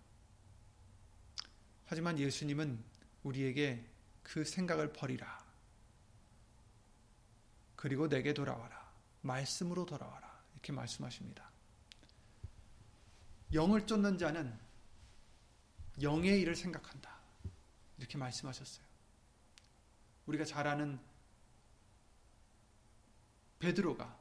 하지만 1.85 2.17
예수님은 2.17 2.83
우리에게 3.23 3.85
그 4.23 4.43
생각을 4.43 4.91
버리라. 4.91 5.45
그리고 7.75 8.09
내게 8.09 8.33
돌아와라. 8.33 8.91
말씀으로 9.21 9.85
돌아와라. 9.85 10.41
이렇게 10.53 10.71
말씀하십니다. 10.73 11.47
영을 13.53 13.85
쫓는 13.85 14.17
자는 14.17 14.64
영의 16.01 16.41
일을 16.41 16.55
생각한다. 16.55 17.15
이렇게 17.97 18.17
말씀하셨어요. 18.17 18.85
우리가 20.25 20.43
잘 20.43 20.67
아는 20.67 20.99
베드로가 23.59 24.17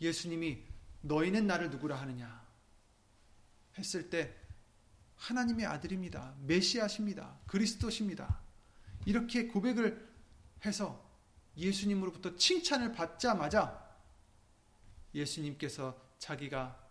예수님이 0.00 0.64
너희는 1.02 1.46
나를 1.46 1.70
누구라 1.70 1.96
하느냐 2.00 2.44
했을 3.78 4.10
때 4.10 4.34
하나님의 5.16 5.66
아들입니다. 5.66 6.34
메시아십니다. 6.40 7.38
그리스도십니다. 7.46 8.40
이렇게 9.06 9.46
고백을 9.46 10.12
해서 10.64 11.02
예수님으로부터 11.56 12.36
칭찬을 12.36 12.92
받자마자 12.92 13.82
예수님께서 15.14 16.00
자기가 16.18 16.82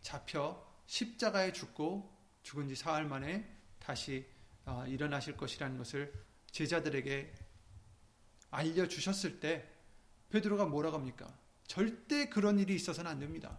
잡혀 0.00 0.65
십자가에 0.86 1.52
죽고 1.52 2.14
죽은 2.42 2.68
지 2.68 2.76
사흘 2.76 3.06
만에 3.06 3.52
다시 3.78 4.26
어, 4.64 4.84
일어나실 4.86 5.36
것이라는 5.36 5.78
것을 5.78 6.12
제자들에게 6.50 7.34
알려주셨을 8.50 9.40
때 9.40 9.70
베드로가 10.30 10.66
뭐라고 10.66 10.96
합니까? 10.96 11.32
절대 11.66 12.28
그런 12.28 12.58
일이 12.58 12.74
있어서는 12.74 13.10
안 13.10 13.18
됩니다. 13.18 13.58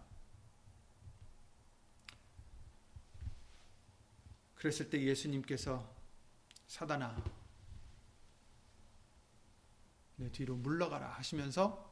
그랬을 4.54 4.90
때 4.90 5.00
예수님께서 5.00 5.96
사단아 6.66 7.22
내 10.16 10.30
뒤로 10.32 10.56
물러가라 10.56 11.08
하시면서 11.10 11.88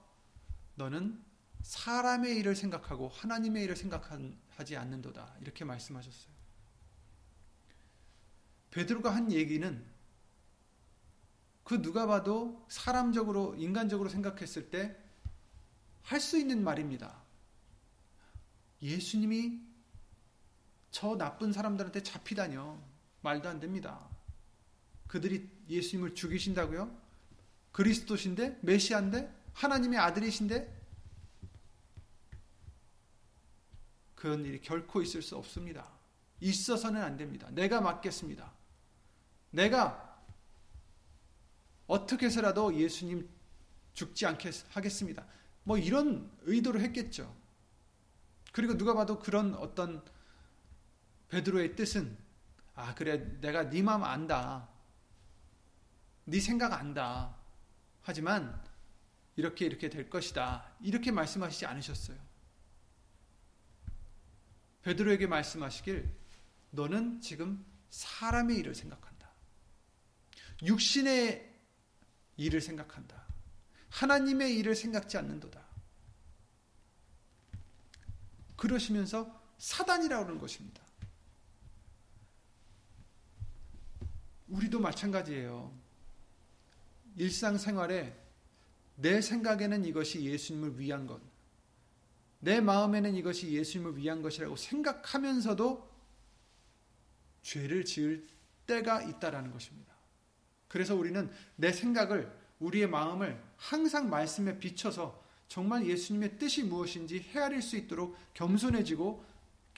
너는 0.75 1.25
사람의 1.67 2.37
일을 2.39 2.55
생각하고 2.55 3.09
하나님의 3.09 3.65
일을 3.65 3.77
생각하지 3.77 4.77
않는도다 4.77 5.37
이렇게 5.41 5.65
말씀하셨어요. 5.65 6.35
베드로가 8.71 9.15
한 9.15 9.33
얘기는 9.33 9.85
그 11.65 11.83
누가 11.83 12.07
봐도 12.07 12.65
사람적으로 12.69 13.57
인간적으로 13.57 14.09
생각했을 14.09 14.71
때 14.71 15.07
할 16.07 16.21
수 16.21 16.39
있는 16.39 16.63
말입니다. 16.63 17.21
예수님이 18.81 19.61
저 20.93 21.17
나쁜 21.17 21.53
사람들한테 21.53 22.05
잡히다뇨. 22.05 22.81
말도 23.23 23.49
안 23.49 23.59
됩니다. 23.59 24.09
그들이 25.09 25.51
예수님을 25.69 26.15
죽이신다고요? 26.15 26.97
그리스도신데? 27.73 28.61
메시아인데? 28.63 29.35
하나님의 29.55 29.99
아들이신데? 29.99 30.76
그런 34.17 34.45
일이 34.45 34.61
결코 34.61 35.01
있을 35.03 35.23
수 35.23 35.37
없습니다. 35.37 35.89
있어서는 36.41 37.01
안 37.01 37.17
됩니다. 37.17 37.49
내가 37.53 37.81
맡겠습니다. 37.81 38.53
내가 39.51 40.21
어떻게 41.87 42.27
해서라도 42.27 42.75
예수님 42.75 43.29
죽지 43.95 44.27
않게 44.27 44.51
하겠습니다. 44.71 45.25
뭐 45.63 45.79
이런 45.79 46.31
의도를 46.43 46.81
했겠죠. 46.81 47.35
그리고 48.53 48.77
누가 48.77 48.95
봐도 48.95 49.19
그런 49.19 49.55
어떤 49.55 50.05
베드로의 51.29 51.77
뜻은 51.77 52.17
아 52.75 52.95
그래 52.95 53.39
내가 53.41 53.69
네 53.69 53.83
마음 53.83 54.03
안다. 54.03 54.69
네 56.25 56.41
생각 56.41 56.73
안다. 56.73 57.37
하지만 58.03 58.63
이렇게 59.37 59.67
이렇게 59.67 59.91
될 59.91 60.09
것이다. 60.09 60.65
이렇게 60.81 61.11
말씀하시지 61.11 61.67
않으셨어요. 61.67 62.17
베드로에게 64.87 65.27
말씀하시길 65.27 66.09
너는 66.71 67.21
지금 67.21 67.67
사람의 67.91 68.57
일을 68.59 68.73
생각한다. 68.73 69.29
육신의 70.63 71.55
일을 72.37 72.61
생각한다. 72.61 73.27
하나님의 73.89 74.57
일을 74.57 74.77
생각지 74.77 75.19
않는도다. 75.19 75.67
그러시면서 78.55 79.43
사단이라고 79.59 80.25
하는 80.25 80.39
것입니다. 80.39 80.81
우리도 84.47 84.79
마찬가지예요. 84.79 85.77
일상생활에 87.17 88.17
내 88.95 89.21
생각에는 89.21 89.85
이것이 89.85 90.25
예수님을 90.25 90.79
위한 90.79 91.09
것, 91.09 91.21
내 92.39 92.61
마음에는 92.61 93.15
이것이 93.15 93.53
예수님을 93.53 93.97
위한 93.97 94.23
것이라고 94.23 94.57
생각하면서도 94.57 95.91
죄를 97.43 97.85
지을 97.85 98.27
때가 98.67 99.03
있다라는 99.03 99.53
것입니다. 99.53 99.95
그래서 100.69 100.95
우리는 100.95 101.31
내 101.55 101.73
생각을 101.73 102.31
우리의 102.59 102.89
마음을 102.89 103.41
항상 103.57 104.11
말씀에 104.11 104.59
비춰서 104.59 105.25
정말 105.49 105.87
예수님의 105.87 106.39
뜻이 106.39 106.65
무엇인지 106.65 107.21
헤아릴 107.21 107.63
수 107.63 107.77
있도록 107.77 108.17
겸손해지고 108.35 109.25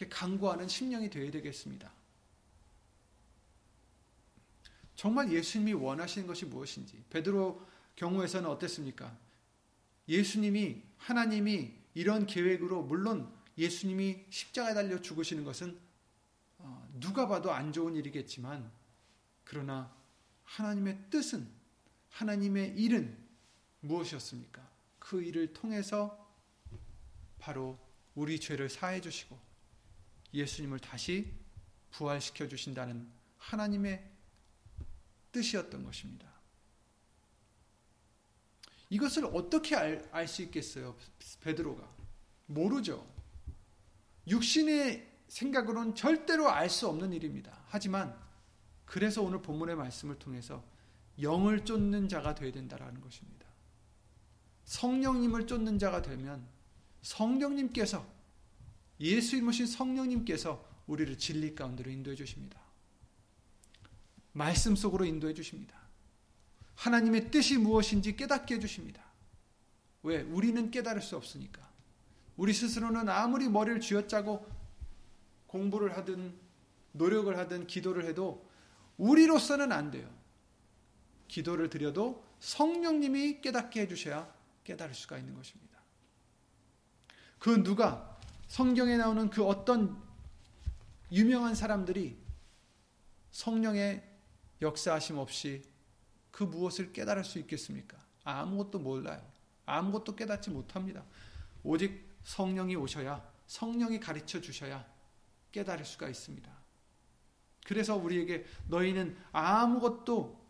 강구하는 0.08 0.68
심령이 0.68 1.10
되어야 1.10 1.30
되겠습니다. 1.30 1.92
정말 4.94 5.30
예수님이 5.30 5.74
원하시는 5.74 6.26
것이 6.26 6.46
무엇인지 6.46 7.04
베드로 7.10 7.64
경우에서는 7.96 8.48
어땠습니까? 8.48 9.16
예수님이 10.08 10.82
하나님이 10.96 11.77
이런 11.98 12.26
계획으로 12.26 12.84
물론 12.84 13.28
예수님이 13.56 14.24
십자가에 14.30 14.72
달려 14.72 15.02
죽으시는 15.02 15.42
것은 15.42 15.76
어, 16.58 16.88
누가 16.94 17.26
봐도 17.26 17.50
안 17.50 17.72
좋은 17.72 17.96
일이겠지만 17.96 18.70
그러나 19.42 19.92
하나님의 20.44 21.06
뜻은 21.10 21.50
하나님의 22.10 22.78
일은 22.78 23.18
무엇이었습니까? 23.80 24.64
그 25.00 25.20
일을 25.24 25.52
통해서 25.52 26.32
바로 27.40 27.76
우리 28.14 28.38
죄를 28.38 28.68
사해 28.68 29.00
주시고 29.00 29.36
예수님을 30.32 30.78
다시 30.78 31.34
부활시켜 31.90 32.46
주신다는 32.46 33.08
하나님의 33.38 34.08
뜻이었던 35.32 35.82
것입니다. 35.82 36.28
이것을 38.90 39.26
어떻게 39.26 39.76
알 39.76 40.28
수 40.28 40.42
있겠어요? 40.42 40.96
베드로가 41.40 41.88
모르죠. 42.46 43.06
육신의 44.26 45.06
생각으로는 45.28 45.94
절대로 45.94 46.48
알 46.48 46.70
수 46.70 46.88
없는 46.88 47.12
일입니다. 47.12 47.64
하지만 47.68 48.18
그래서 48.84 49.22
오늘 49.22 49.42
본문의 49.42 49.76
말씀을 49.76 50.18
통해서 50.18 50.64
영을 51.20 51.64
쫓는 51.64 52.08
자가 52.08 52.34
되어야 52.34 52.52
된다라는 52.52 53.00
것입니다. 53.00 53.46
성령님을 54.64 55.46
쫓는 55.46 55.78
자가 55.78 56.02
되면 56.02 56.46
성령님께서 57.02 58.06
예수님이신 59.00 59.66
성령님께서 59.66 60.64
우리를 60.86 61.16
진리 61.18 61.54
가운데로 61.54 61.90
인도해 61.90 62.16
주십니다. 62.16 62.60
말씀 64.32 64.76
속으로 64.76 65.04
인도해 65.04 65.34
주십니다. 65.34 65.87
하나님의 66.78 67.30
뜻이 67.32 67.58
무엇인지 67.58 68.14
깨닫게 68.16 68.54
해 68.54 68.60
주십니다. 68.60 69.02
왜? 70.04 70.22
우리는 70.22 70.70
깨달을 70.70 71.02
수 71.02 71.16
없으니까. 71.16 71.68
우리 72.36 72.52
스스로는 72.52 73.08
아무리 73.08 73.48
머리를 73.48 73.80
쥐어짜고 73.80 74.48
공부를 75.48 75.96
하든 75.96 76.38
노력을 76.92 77.36
하든 77.36 77.66
기도를 77.66 78.04
해도 78.04 78.48
우리로서는 78.96 79.72
안 79.72 79.90
돼요. 79.90 80.08
기도를 81.26 81.68
드려도 81.68 82.24
성령님이 82.38 83.40
깨닫게 83.40 83.82
해주셔야 83.82 84.32
깨달을 84.62 84.94
수가 84.94 85.18
있는 85.18 85.34
것입니다. 85.34 85.80
그 87.40 87.62
누가 87.64 88.16
성경에 88.46 88.96
나오는 88.96 89.30
그 89.30 89.44
어떤 89.44 90.00
유명한 91.10 91.56
사람들이 91.56 92.16
성령의 93.32 94.04
역사하심 94.62 95.18
없이 95.18 95.62
그 96.38 96.44
무엇을 96.44 96.92
깨달을 96.92 97.24
수 97.24 97.40
있겠습니까? 97.40 97.98
아무것도 98.22 98.78
몰라요. 98.78 99.20
아무것도 99.66 100.14
깨닫지 100.14 100.50
못합니다. 100.50 101.04
오직 101.64 102.16
성령이 102.22 102.76
오셔야 102.76 103.28
성령이 103.48 103.98
가르쳐 103.98 104.40
주셔야 104.40 104.88
깨달을 105.50 105.84
수가 105.84 106.08
있습니다. 106.08 106.48
그래서 107.64 107.96
우리에게 107.96 108.46
너희는 108.68 109.18
아무것도 109.32 110.40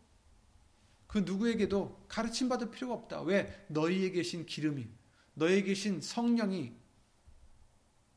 그 1.06 1.20
누구에게도 1.20 2.04
가르침 2.06 2.50
받을 2.50 2.70
필요가 2.70 2.92
없다. 2.92 3.22
왜? 3.22 3.64
너희에 3.68 4.10
계신 4.10 4.44
기름이, 4.44 4.86
너희에 5.32 5.62
계신 5.62 6.02
성령이 6.02 6.76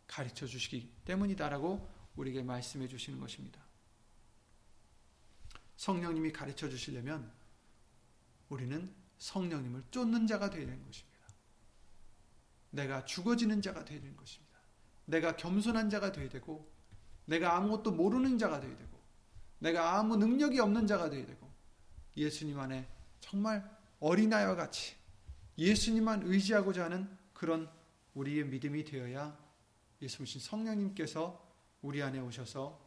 가르쳐 0.08 0.46
주시기 0.46 0.92
때문이다라고 1.06 1.90
우리에게 2.18 2.44
말씀해 2.44 2.90
주시는 2.90 3.22
것입니다. 3.22 3.62
성령님이 5.78 6.34
가르쳐 6.34 6.68
주시려면 6.68 7.40
우리는 8.52 8.94
성령님을 9.18 9.86
쫓는 9.92 10.28
자가 10.28 10.50
되는 10.50 10.84
것입니다. 10.84 11.26
내가 12.72 13.06
죽어지는 13.06 13.62
자가 13.62 13.86
되는 13.86 14.16
것입니다. 14.16 14.60
내가 15.06 15.38
겸손한 15.38 15.90
자가 15.90 16.12
되야 16.12 16.28
되고 16.30 16.70
내가 17.26 17.56
아무것도 17.56 17.94
모르는 17.94 18.38
자가 18.38 18.60
되야 18.60 18.76
되고 18.76 19.00
내가 19.60 19.98
아무 19.98 20.18
능력이 20.18 20.60
없는 20.60 20.86
자가 20.86 21.10
되야 21.10 21.26
되고 21.26 21.50
예수님 22.18 22.60
안에 22.60 22.90
정말 23.22 23.66
어린아이와 24.00 24.56
같이 24.56 24.96
예수님만 25.58 26.24
의지하고자 26.24 26.86
하는 26.86 27.18
그런 27.34 27.70
우리의 28.16 28.46
믿음이 28.48 28.84
되어야 28.84 29.38
예수님 30.02 30.28
성령님께서 30.42 31.50
우리 31.82 32.02
안에 32.02 32.20
오셔서 32.20 32.86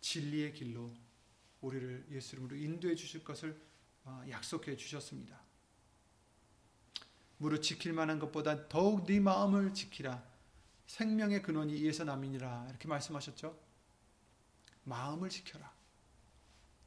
진리의 0.00 0.52
길로 0.52 0.92
우리를 1.60 2.06
예수 2.12 2.36
이름으로 2.36 2.54
인도해 2.56 2.94
주실 2.94 3.24
것을 3.24 3.50
아, 3.50 3.65
약속해 4.30 4.76
주셨습니다. 4.76 5.40
무릇 7.38 7.62
지킬 7.62 7.92
만한 7.92 8.18
것보다 8.18 8.68
더욱 8.68 9.06
네 9.06 9.20
마음을 9.20 9.74
지키라. 9.74 10.22
생명의 10.86 11.42
근원이 11.42 11.76
이에서 11.78 12.04
남이니라. 12.04 12.66
이렇게 12.70 12.88
말씀하셨죠. 12.88 13.58
마음을 14.84 15.28
지켜라. 15.28 15.72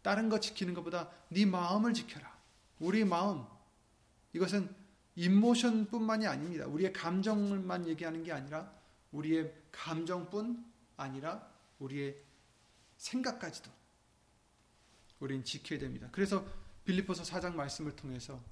다른 0.02 0.30
것 0.30 0.42
지키는 0.42 0.74
것보다 0.74 1.12
네 1.30 1.46
마음을 1.46 1.94
지켜라. 1.94 2.38
우리 2.80 3.04
마음 3.04 3.46
이것은 4.34 4.74
임모션뿐만이 5.16 6.26
아닙니다. 6.28 6.66
우리의 6.66 6.94
감정만 6.94 7.88
얘기하는 7.88 8.24
게 8.24 8.32
아니라 8.32 8.72
우리의 9.12 9.54
감정뿐 9.72 10.66
아니라 10.96 11.46
우리의 11.80 12.24
생각까지도 12.98 13.70
우리는 15.20 15.44
지켜야 15.44 15.80
됩니다. 15.80 16.08
그래서 16.12 16.46
빌리포서 16.90 17.22
4장 17.22 17.54
말씀을 17.54 17.96
통해서 17.96 18.44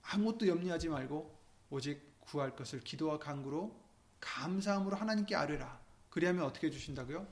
아무것도 0.00 0.48
염려하지 0.48 0.88
말고 0.88 1.38
오직 1.68 2.18
구할 2.20 2.56
것을 2.56 2.80
기도와 2.80 3.18
간구로 3.18 3.78
감사함으로 4.20 4.96
하나님께 4.96 5.36
아뢰라. 5.36 5.78
그리하면 6.08 6.44
어떻게 6.44 6.70
주신다고요? 6.70 7.28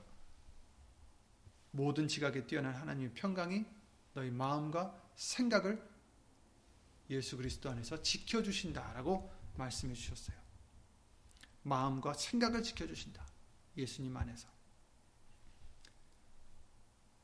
모든 1.71 2.07
지각에 2.07 2.45
뛰어난 2.45 2.75
하나님의 2.75 3.15
평강이 3.15 3.65
너희 4.13 4.29
마음과 4.29 5.11
생각을 5.15 5.83
예수 7.09 7.35
그리스도 7.35 7.71
안에서 7.71 8.03
지켜 8.03 8.43
주신다라고 8.43 9.33
말씀해 9.55 9.95
주셨어요. 9.95 10.37
마음과 11.63 12.13
생각을 12.13 12.61
지켜 12.61 12.85
주신다. 12.85 13.25
예수님 13.75 14.15
안에서. 14.15 14.47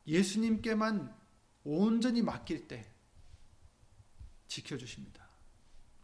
예수님께만 0.08 1.23
온전히 1.64 2.22
맡길 2.22 2.68
때 2.68 2.86
지켜주십니다. 4.48 5.28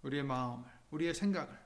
우리의 0.01 0.23
마음을, 0.23 0.65
우리의 0.91 1.13
생각을. 1.13 1.57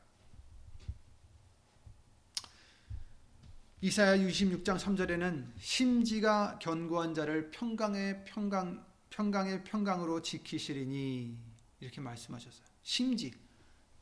이사야 3.82 4.18
66장 4.18 4.80
3절에는 4.80 5.52
심지가 5.58 6.58
견고한 6.60 7.14
자를 7.14 7.52
평강의 7.52 8.24
평강 8.26 8.86
평강의 9.10 9.64
평강으로 9.66 10.22
지키시리니 10.22 11.38
이렇게 11.82 12.02
말씀하셨어요. 12.02 12.66
심지 12.82 13.34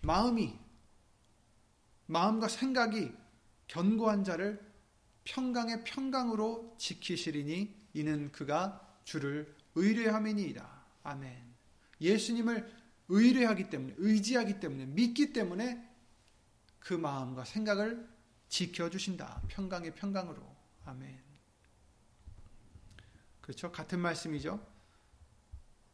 마음이 0.02 0.58
마음과 2.06 2.48
생각이 2.48 3.12
견고한 3.68 4.24
자를 4.24 4.64
평강의 5.24 5.84
평강으로 5.84 6.76
지키시리니 6.78 7.76
이는 7.94 8.32
그가 8.32 9.00
주를 9.04 9.54
의뢰함이니이다. 9.76 10.86
아멘. 11.04 11.52
예수님을 12.00 12.72
의뢰하기 13.10 13.70
때문에 13.70 13.96
의지하기 13.98 14.60
때문에 14.60 14.86
믿기 14.86 15.34
때문에 15.34 15.90
그 16.80 16.94
마음과 16.94 17.46
생각을 17.46 18.10
지켜 18.48 18.90
주신다. 18.90 19.42
평강의 19.48 19.96
평강으로. 19.96 20.56
아멘. 20.86 21.22
그렇죠? 23.42 23.72
같은 23.72 24.00
말씀이죠. 24.00 24.66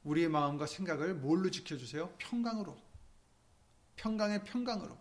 우리의 0.04 0.30
마음과 0.30 0.68
생각을 0.68 1.16
뭘로 1.16 1.52
지켜 1.52 1.78
주세요? 1.78 2.14
평강으로. 2.18 2.78
평강의 3.96 4.44
평강으로. 4.44 4.98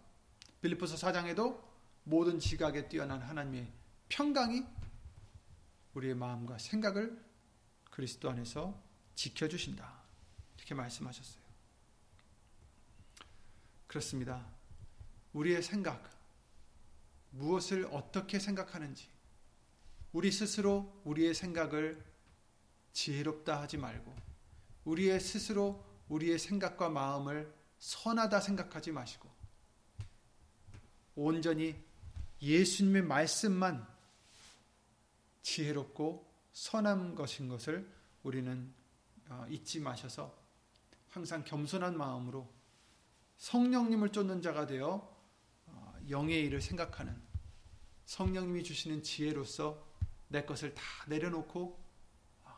빌리포스 0.60 0.96
4장에도 0.96 1.62
모든 2.04 2.38
지각에 2.38 2.88
뛰어난 2.88 3.20
하나님의 3.20 3.72
평강이 4.08 4.64
우리의 5.94 6.14
마음과 6.14 6.58
생각을 6.58 7.25
그리스도 7.96 8.28
안에서 8.28 8.78
지켜주신다. 9.14 9.90
이렇게 10.58 10.74
말씀하셨어요. 10.74 11.42
그렇습니다. 13.86 14.46
우리의 15.32 15.62
생각, 15.62 16.14
무엇을 17.30 17.88
어떻게 17.90 18.38
생각하는지 18.38 19.08
우리 20.12 20.30
스스로 20.30 21.00
우리의 21.04 21.34
생각을 21.34 22.04
지혜롭다 22.92 23.62
하지 23.62 23.78
말고 23.78 24.14
우리의 24.84 25.18
스스로 25.18 25.82
우리의 26.10 26.38
생각과 26.38 26.90
마음을 26.90 27.50
선하다 27.78 28.42
생각하지 28.42 28.92
마시고 28.92 29.26
온전히 31.14 31.82
예수님의 32.42 33.04
말씀만 33.04 33.88
지혜롭고 35.40 36.25
선한 36.56 37.14
것인 37.14 37.48
것을 37.48 37.86
우리는 38.22 38.72
어, 39.28 39.46
잊지 39.50 39.78
마셔서 39.78 40.34
항상 41.10 41.44
겸손한 41.44 41.98
마음으로 41.98 42.50
성령님을 43.36 44.10
쫓는 44.10 44.40
자가 44.40 44.66
되어 44.66 45.14
어, 45.66 45.94
영의 46.08 46.46
일을 46.46 46.62
생각하는 46.62 47.20
성령님이 48.06 48.64
주시는 48.64 49.02
지혜로서 49.02 49.86
내 50.28 50.46
것을 50.46 50.72
다 50.72 50.82
내려놓고 51.08 51.78
아, 52.44 52.56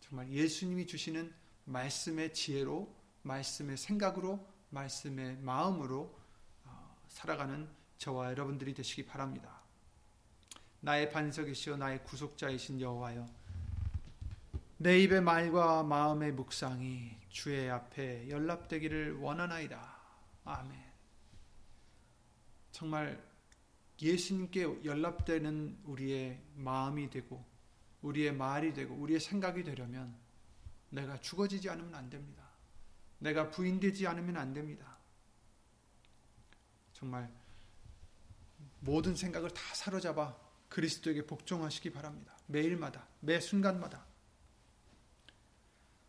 정말 0.00 0.30
예수님이 0.30 0.86
주시는 0.86 1.34
말씀의 1.66 2.32
지혜로 2.32 2.90
말씀의 3.20 3.76
생각으로 3.76 4.48
말씀의 4.70 5.36
마음으로 5.40 6.18
아, 6.64 6.96
살아가는 7.08 7.68
저와 7.98 8.30
여러분들이 8.30 8.72
되시기 8.72 9.04
바랍니다. 9.04 9.55
나의 10.80 11.10
반석이시여 11.10 11.76
나의 11.76 12.04
구속자이신 12.04 12.80
여호와여 12.80 13.28
내 14.78 14.98
입의 15.00 15.22
말과 15.22 15.82
마음의 15.82 16.32
묵상이 16.32 17.16
주의 17.30 17.70
앞에 17.70 18.28
연락되기를 18.28 19.16
원하나이다. 19.18 19.96
아멘. 20.44 20.86
정말 22.72 23.22
예수님께 24.00 24.84
연락되는 24.84 25.80
우리의 25.84 26.42
마음이 26.56 27.08
되고 27.08 27.42
우리의 28.02 28.32
말이 28.34 28.74
되고 28.74 28.94
우리의 28.94 29.18
생각이 29.18 29.64
되려면 29.64 30.14
내가 30.90 31.18
죽어지지 31.20 31.70
않으면 31.70 31.94
안 31.94 32.10
됩니다. 32.10 32.42
내가 33.18 33.50
부인되지 33.50 34.06
않으면 34.06 34.36
안 34.36 34.52
됩니다. 34.52 34.98
정말 36.92 37.30
모든 38.80 39.16
생각을 39.16 39.50
다 39.50 39.74
사로잡아 39.74 40.45
그리스도에게 40.68 41.26
복종하시기 41.26 41.90
바랍니다. 41.90 42.36
매일마다, 42.46 43.06
매 43.20 43.40
순간마다. 43.40 44.04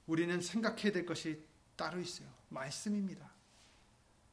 우리는 0.05 0.41
생각해야 0.41 0.91
될 0.91 1.05
것이 1.05 1.43
따로 1.75 1.99
있어요. 1.99 2.27
말씀입니다. 2.49 3.29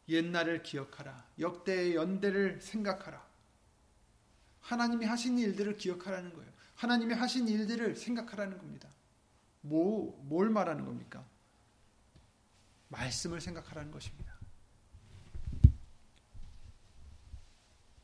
옛날을 0.08 0.62
기억하라. 0.62 1.26
역대의 1.38 1.94
연대를 1.94 2.60
생각하라. 2.60 3.26
하나님이 4.60 5.04
하신 5.04 5.38
일들을 5.38 5.76
기억하라는 5.76 6.32
거예요. 6.32 6.52
하나님이 6.74 7.14
하신 7.14 7.48
일들을 7.48 7.96
생각하라는 7.96 8.58
겁니다. 8.58 8.88
뭐, 9.60 10.22
뭘 10.24 10.50
말하는 10.50 10.84
겁니까? 10.84 11.26
말씀을 12.88 13.40
생각하라는 13.40 13.90
것입니다. 13.90 14.34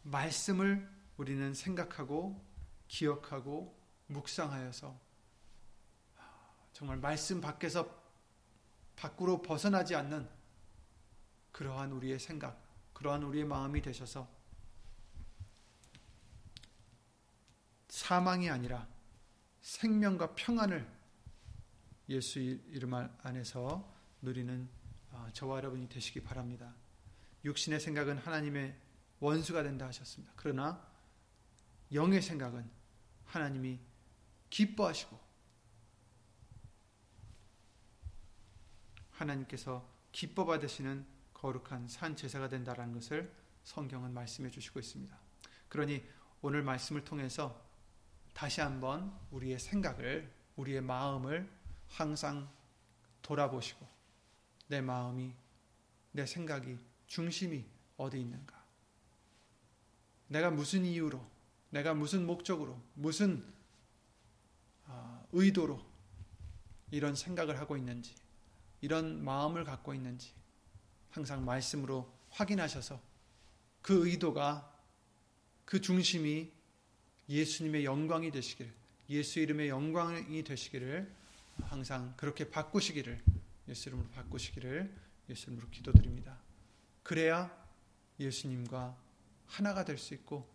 말씀을 0.03 0.89
우리는 1.21 1.53
생각하고 1.53 2.43
기억하고 2.89 3.79
묵상하여서 4.07 4.99
정말 6.73 6.97
말씀 6.97 7.43
밖에서 7.43 8.03
밖으로 8.97 9.43
벗어나지 9.43 9.95
않는 9.95 10.27
그러한 11.53 11.93
우리의 11.93 12.19
생각, 12.19 12.59
그러한 12.95 13.23
우리의 13.23 13.45
마음이 13.45 13.83
되셔서 13.83 14.31
사망이 17.91 18.49
아니라 18.49 18.89
생명과 19.61 20.35
평안을 20.35 20.91
예수 22.09 22.39
이름 22.39 22.95
안에서 22.95 23.95
누리는 24.23 24.71
아, 25.11 25.29
저와 25.35 25.59
여러분이 25.59 25.87
되시기 25.91 26.23
바랍니다. 26.23 26.75
육신의 27.45 27.79
생각은 27.79 28.17
하나님의 28.17 28.75
원수가 29.19 29.63
된다 29.65 29.87
하셨습니다. 29.87 30.33
그러나 30.35 30.90
영의 31.93 32.23
생각은 32.23 32.69
하나님이 33.25 33.81
기뻐하시고 34.49 35.19
하나님께서 39.13 39.87
기뻐 40.13 40.45
받으시는 40.45 41.07
거룩한 41.35 41.89
산 41.89 42.17
제사가 42.17 42.49
된다라는 42.49 42.95
것을 42.95 43.33
성경은 43.65 44.13
말씀해 44.13 44.51
주시고 44.51 44.81
있습니다. 44.81 45.17
그러니 45.69 46.05
오늘 46.43 46.63
말씀을 46.63 47.05
통해서 47.05 47.65
다시 48.33 48.61
한번 48.61 49.17
우리의 49.31 49.59
생각을 49.59 50.33
우리의 50.57 50.81
마음을 50.81 51.51
항상 51.89 52.51
돌아보시고 53.23 53.87
내 54.69 54.81
마음이 54.81 55.35
내 56.13 56.27
생각이 56.27 56.79
중심이 57.07 57.65
어디 57.97 58.21
있는가? 58.21 58.65
내가 60.29 60.51
무슨 60.51 60.85
이유로 60.85 61.30
내가 61.71 61.95
무슨 61.95 62.27
목적으로 62.27 62.81
무슨 62.95 63.45
아, 64.87 65.23
의도로 65.33 65.81
이런 66.91 67.15
생각을 67.15 67.59
하고 67.59 67.77
있는지 67.77 68.15
이런 68.81 69.23
마음을 69.25 69.65
갖고 69.65 69.95
있는지 69.95 70.33
항상 71.11 71.45
말씀으로 71.45 72.13
확인하셔서 72.31 73.01
그 73.83 74.07
의도가 74.07 74.71
그 75.65 75.81
중심이 75.81 76.53
예수님의 77.29 77.85
영광이 77.85 78.33
되시기를 78.33 78.73
예수 79.11 79.41
이름의 79.41 79.69
영광이 79.69 80.43
되시기를 80.43 81.13
항상 81.63 82.15
그렇게 82.17 82.51
바꾸시기를 82.51 83.23
예수 83.69 83.89
이름으로 83.89 84.09
바꾸시기를 84.11 84.93
예수 85.29 85.47
이름으로 85.47 85.69
기도드립니다. 85.71 86.39
그래야 87.03 87.57
예수님과 88.19 88.97
하나가 89.47 89.85
될 89.85 89.99
수 89.99 90.15
있고 90.15 90.49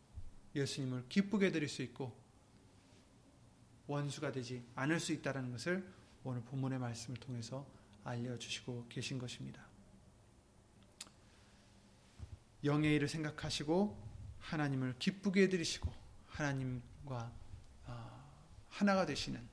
예수님을 0.55 1.05
기쁘게 1.09 1.51
드릴 1.51 1.67
수 1.67 1.81
있고 1.81 2.17
원수가 3.87 4.31
되지 4.31 4.65
않을 4.75 4.99
수 4.99 5.11
있다는 5.13 5.51
것을 5.51 5.87
오늘 6.23 6.41
본문의 6.41 6.79
말씀을 6.79 7.19
통해서 7.19 7.67
알려주시고 8.03 8.87
계신 8.89 9.19
것입니다. 9.19 9.63
영의 12.63 12.95
일을 12.95 13.07
생각하시고 13.07 14.03
하나님을 14.39 14.95
기쁘게 14.97 15.43
해드리시고 15.43 15.91
하나님과 16.27 17.31
아, 17.85 18.25
하나가 18.69 19.05
되시는 19.05 19.47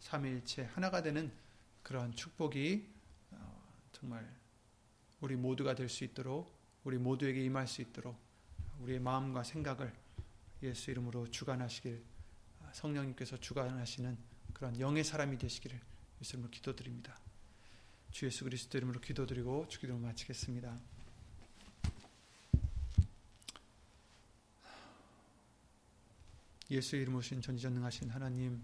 삼위일체 0.00 0.64
하나가 0.64 1.02
되는 1.02 1.32
그러한 1.82 2.14
축복이 2.14 2.88
어, 3.30 3.62
정말 3.92 4.28
우리 5.20 5.36
모두가 5.36 5.74
될 5.74 5.88
수 5.88 6.04
있도록 6.04 6.52
우리 6.82 6.98
모두에게 6.98 7.42
임할 7.44 7.66
수 7.68 7.80
있도록 7.80 8.23
우리의 8.80 9.00
마음과 9.00 9.42
생각을 9.42 9.92
예수 10.62 10.90
이름으로 10.90 11.30
주관하시길 11.30 12.02
아, 12.62 12.72
성령님께서 12.72 13.36
주관하시는 13.38 14.16
그런 14.52 14.78
영의 14.80 15.04
사람이 15.04 15.38
되시기를 15.38 15.80
예수님으로 16.20 16.50
기도드립니다. 16.50 17.18
주 18.10 18.26
예수 18.26 18.44
그리스도 18.44 18.78
이름으로 18.78 19.00
기도드리고 19.00 19.68
주기도 19.68 19.98
마치겠습니다. 19.98 20.78
예수 26.70 26.96
이름 26.96 27.16
오신 27.16 27.42
전지전능하신 27.42 28.10
하나님 28.10 28.62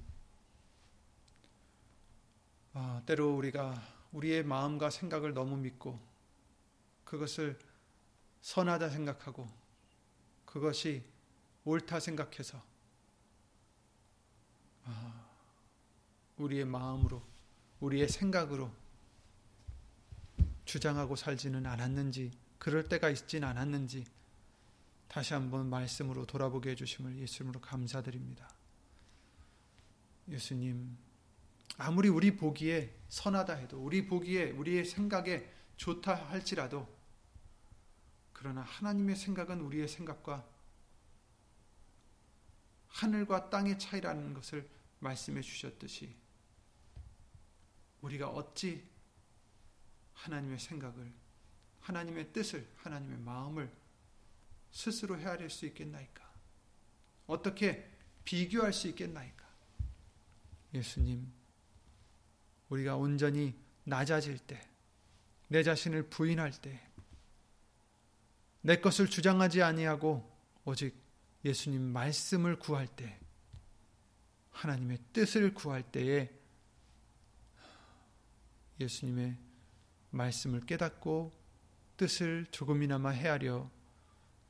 아, 2.72 3.02
때로 3.04 3.34
우리가 3.36 3.82
우리의 4.12 4.44
마음과 4.44 4.90
생각을 4.90 5.34
너무 5.34 5.56
믿고 5.56 6.00
그것을 7.04 7.58
선하다 8.40 8.88
생각하고 8.88 9.59
그것이 10.52 11.04
옳다 11.64 12.00
생각해서 12.00 12.60
아, 14.84 15.30
우리의 16.38 16.64
마음으로 16.64 17.22
우리의 17.80 18.08
생각으로 18.08 18.70
주장하고 20.64 21.16
살지는 21.16 21.66
않았는지 21.66 22.32
그럴 22.58 22.84
때가 22.88 23.10
있진 23.10 23.44
않았는지 23.44 24.04
다시 25.08 25.34
한번 25.34 25.68
말씀으로 25.68 26.26
돌아보게 26.26 26.70
해주심을 26.70 27.18
예수님으로 27.18 27.60
감사드립니다. 27.60 28.48
예수님, 30.28 30.96
아무리 31.78 32.08
우리 32.08 32.36
보기에 32.36 32.94
선하다 33.08 33.54
해도, 33.54 33.82
우리 33.82 34.06
보기에, 34.06 34.50
우리의 34.52 34.84
생각에 34.84 35.50
좋다 35.76 36.14
할지라도, 36.14 36.86
그러나 38.40 38.62
하나님의 38.62 39.16
생각은 39.16 39.60
우리의 39.60 39.86
생각과 39.86 40.48
하늘과 42.88 43.50
땅의 43.50 43.78
차이라는 43.78 44.32
것을 44.32 44.66
말씀해 45.00 45.42
주셨듯이, 45.42 46.16
우리가 48.00 48.30
어찌 48.30 48.88
하나님의 50.14 50.58
생각을, 50.58 51.12
하나님의 51.80 52.32
뜻을, 52.32 52.66
하나님의 52.78 53.18
마음을 53.18 53.70
스스로 54.70 55.18
헤아릴 55.18 55.50
수 55.50 55.66
있겠나이까? 55.66 56.26
어떻게 57.26 57.90
비교할 58.24 58.72
수 58.72 58.88
있겠나이까? 58.88 59.46
예수님, 60.72 61.30
우리가 62.70 62.96
온전히 62.96 63.54
낮아질 63.84 64.38
때, 64.38 64.66
내 65.48 65.62
자신을 65.62 66.08
부인할 66.08 66.52
때, 66.52 66.89
내 68.62 68.76
것을 68.76 69.08
주장하지 69.08 69.62
아니하고 69.62 70.28
오직 70.64 70.94
예수님 71.44 71.80
말씀을 71.80 72.58
구할 72.58 72.86
때, 72.86 73.18
하나님의 74.50 74.98
뜻을 75.12 75.54
구할 75.54 75.82
때에 75.82 76.30
예수님의 78.78 79.36
말씀을 80.10 80.60
깨닫고 80.66 81.32
뜻을 81.96 82.46
조금이나마 82.50 83.10
헤아려 83.10 83.70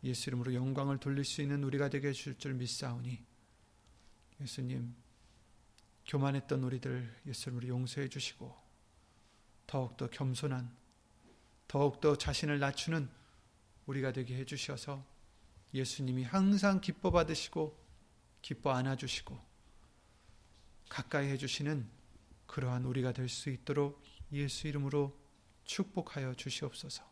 예수 0.03 0.31
이름으로 0.31 0.55
영광을 0.55 0.99
돌릴 0.99 1.25
수 1.25 1.43
있는 1.43 1.63
우리가 1.63 1.89
되게 1.91 2.09
해줄 2.09 2.39
줄 2.39 2.55
믿사오니 2.55 3.25
예수님 4.41 4.95
교만했던 6.07 6.65
우리들 6.65 7.23
예수 7.27 7.51
이름으로 7.51 7.69
용서해 7.69 8.09
주시고 8.09 8.57
더욱더 9.67 10.09
겸손한 10.09 10.75
더욱더 11.69 12.17
자신을 12.17 12.59
낮추는 12.59 13.09
우리가 13.87 14.13
되게 14.13 14.37
해 14.37 14.45
주셔서 14.45 15.05
예수님이 15.75 16.25
항상 16.25 16.81
기뻐 16.81 17.11
받으시고 17.11 17.79
기뻐 18.43 18.73
안아 18.73 18.97
주시고 18.97 19.39
가까이 20.89 21.29
해 21.29 21.37
주시는 21.37 21.89
그러한 22.47 22.85
우리가 22.85 23.13
될 23.13 23.29
수 23.29 23.51
있도록 23.51 24.03
예수 24.33 24.67
이름으로 24.69 25.17
축복하여 25.65 26.35
주시옵소서. 26.35 27.09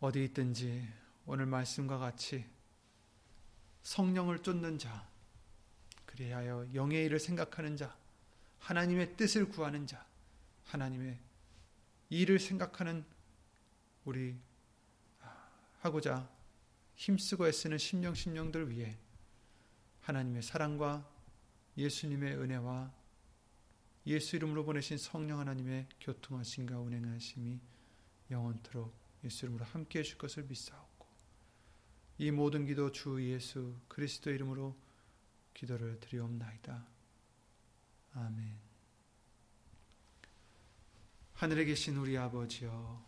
어디 0.00 0.24
있든지 0.24 0.88
오늘 1.26 1.46
말씀과 1.46 1.98
같이 1.98 2.44
성령을 3.82 4.42
쫓는 4.42 4.78
자, 4.78 5.08
그리하여 6.06 6.68
영의 6.74 7.04
일을 7.06 7.18
생각하는 7.20 7.76
자, 7.76 7.96
하나님의 8.58 9.16
뜻을 9.16 9.48
구하는 9.48 9.86
자, 9.86 10.04
하나님의 10.64 11.18
일을 12.10 12.38
생각하는 12.38 13.04
우리 14.04 14.36
하고자 15.88 16.30
힘쓰고 16.96 17.48
애쓰는 17.48 17.78
심령 17.78 18.14
심령들 18.14 18.70
위해 18.70 18.98
하나님의 20.02 20.42
사랑과 20.42 21.08
예수님의 21.76 22.36
은혜와 22.36 22.92
예수 24.06 24.36
이름으로 24.36 24.64
보내신 24.64 24.98
성령 24.98 25.38
하나님의 25.38 25.86
교통하심과 26.00 26.78
운행하심이 26.78 27.60
영원토록 28.30 28.94
예수 29.24 29.46
이름으로 29.46 29.64
함께 29.64 30.00
해 30.00 30.02
줄 30.02 30.18
것을 30.18 30.44
믿사옵고 30.44 31.06
이 32.18 32.30
모든 32.30 32.66
기도 32.66 32.92
주 32.92 33.22
예수 33.30 33.74
그리스도 33.88 34.30
이름으로 34.30 34.76
기도를 35.54 36.00
드리옵나이다. 36.00 36.86
아멘. 38.14 38.58
하늘에 41.34 41.64
계신 41.64 41.96
우리 41.96 42.18
아버지여 42.18 43.07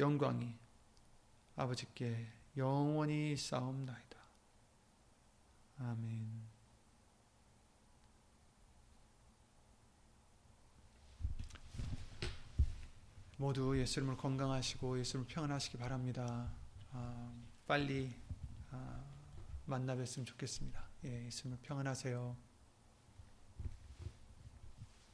영광이 0.00 0.56
아버지께 1.56 2.26
영원히 2.56 3.36
싸움나이다. 3.36 4.18
아멘. 5.78 6.48
모두 13.36 13.78
예수님을 13.78 14.16
건강하시고 14.16 14.98
예수님을 14.98 15.28
평안하시기 15.28 15.78
바랍니다. 15.78 16.50
아, 16.92 17.32
빨리 17.66 18.14
아, 18.70 19.04
만나 19.66 19.94
뵀으면 19.94 20.26
좋겠습니다. 20.26 20.82
예, 21.04 21.26
예수님을 21.26 21.58
평안하세요. 21.62 22.49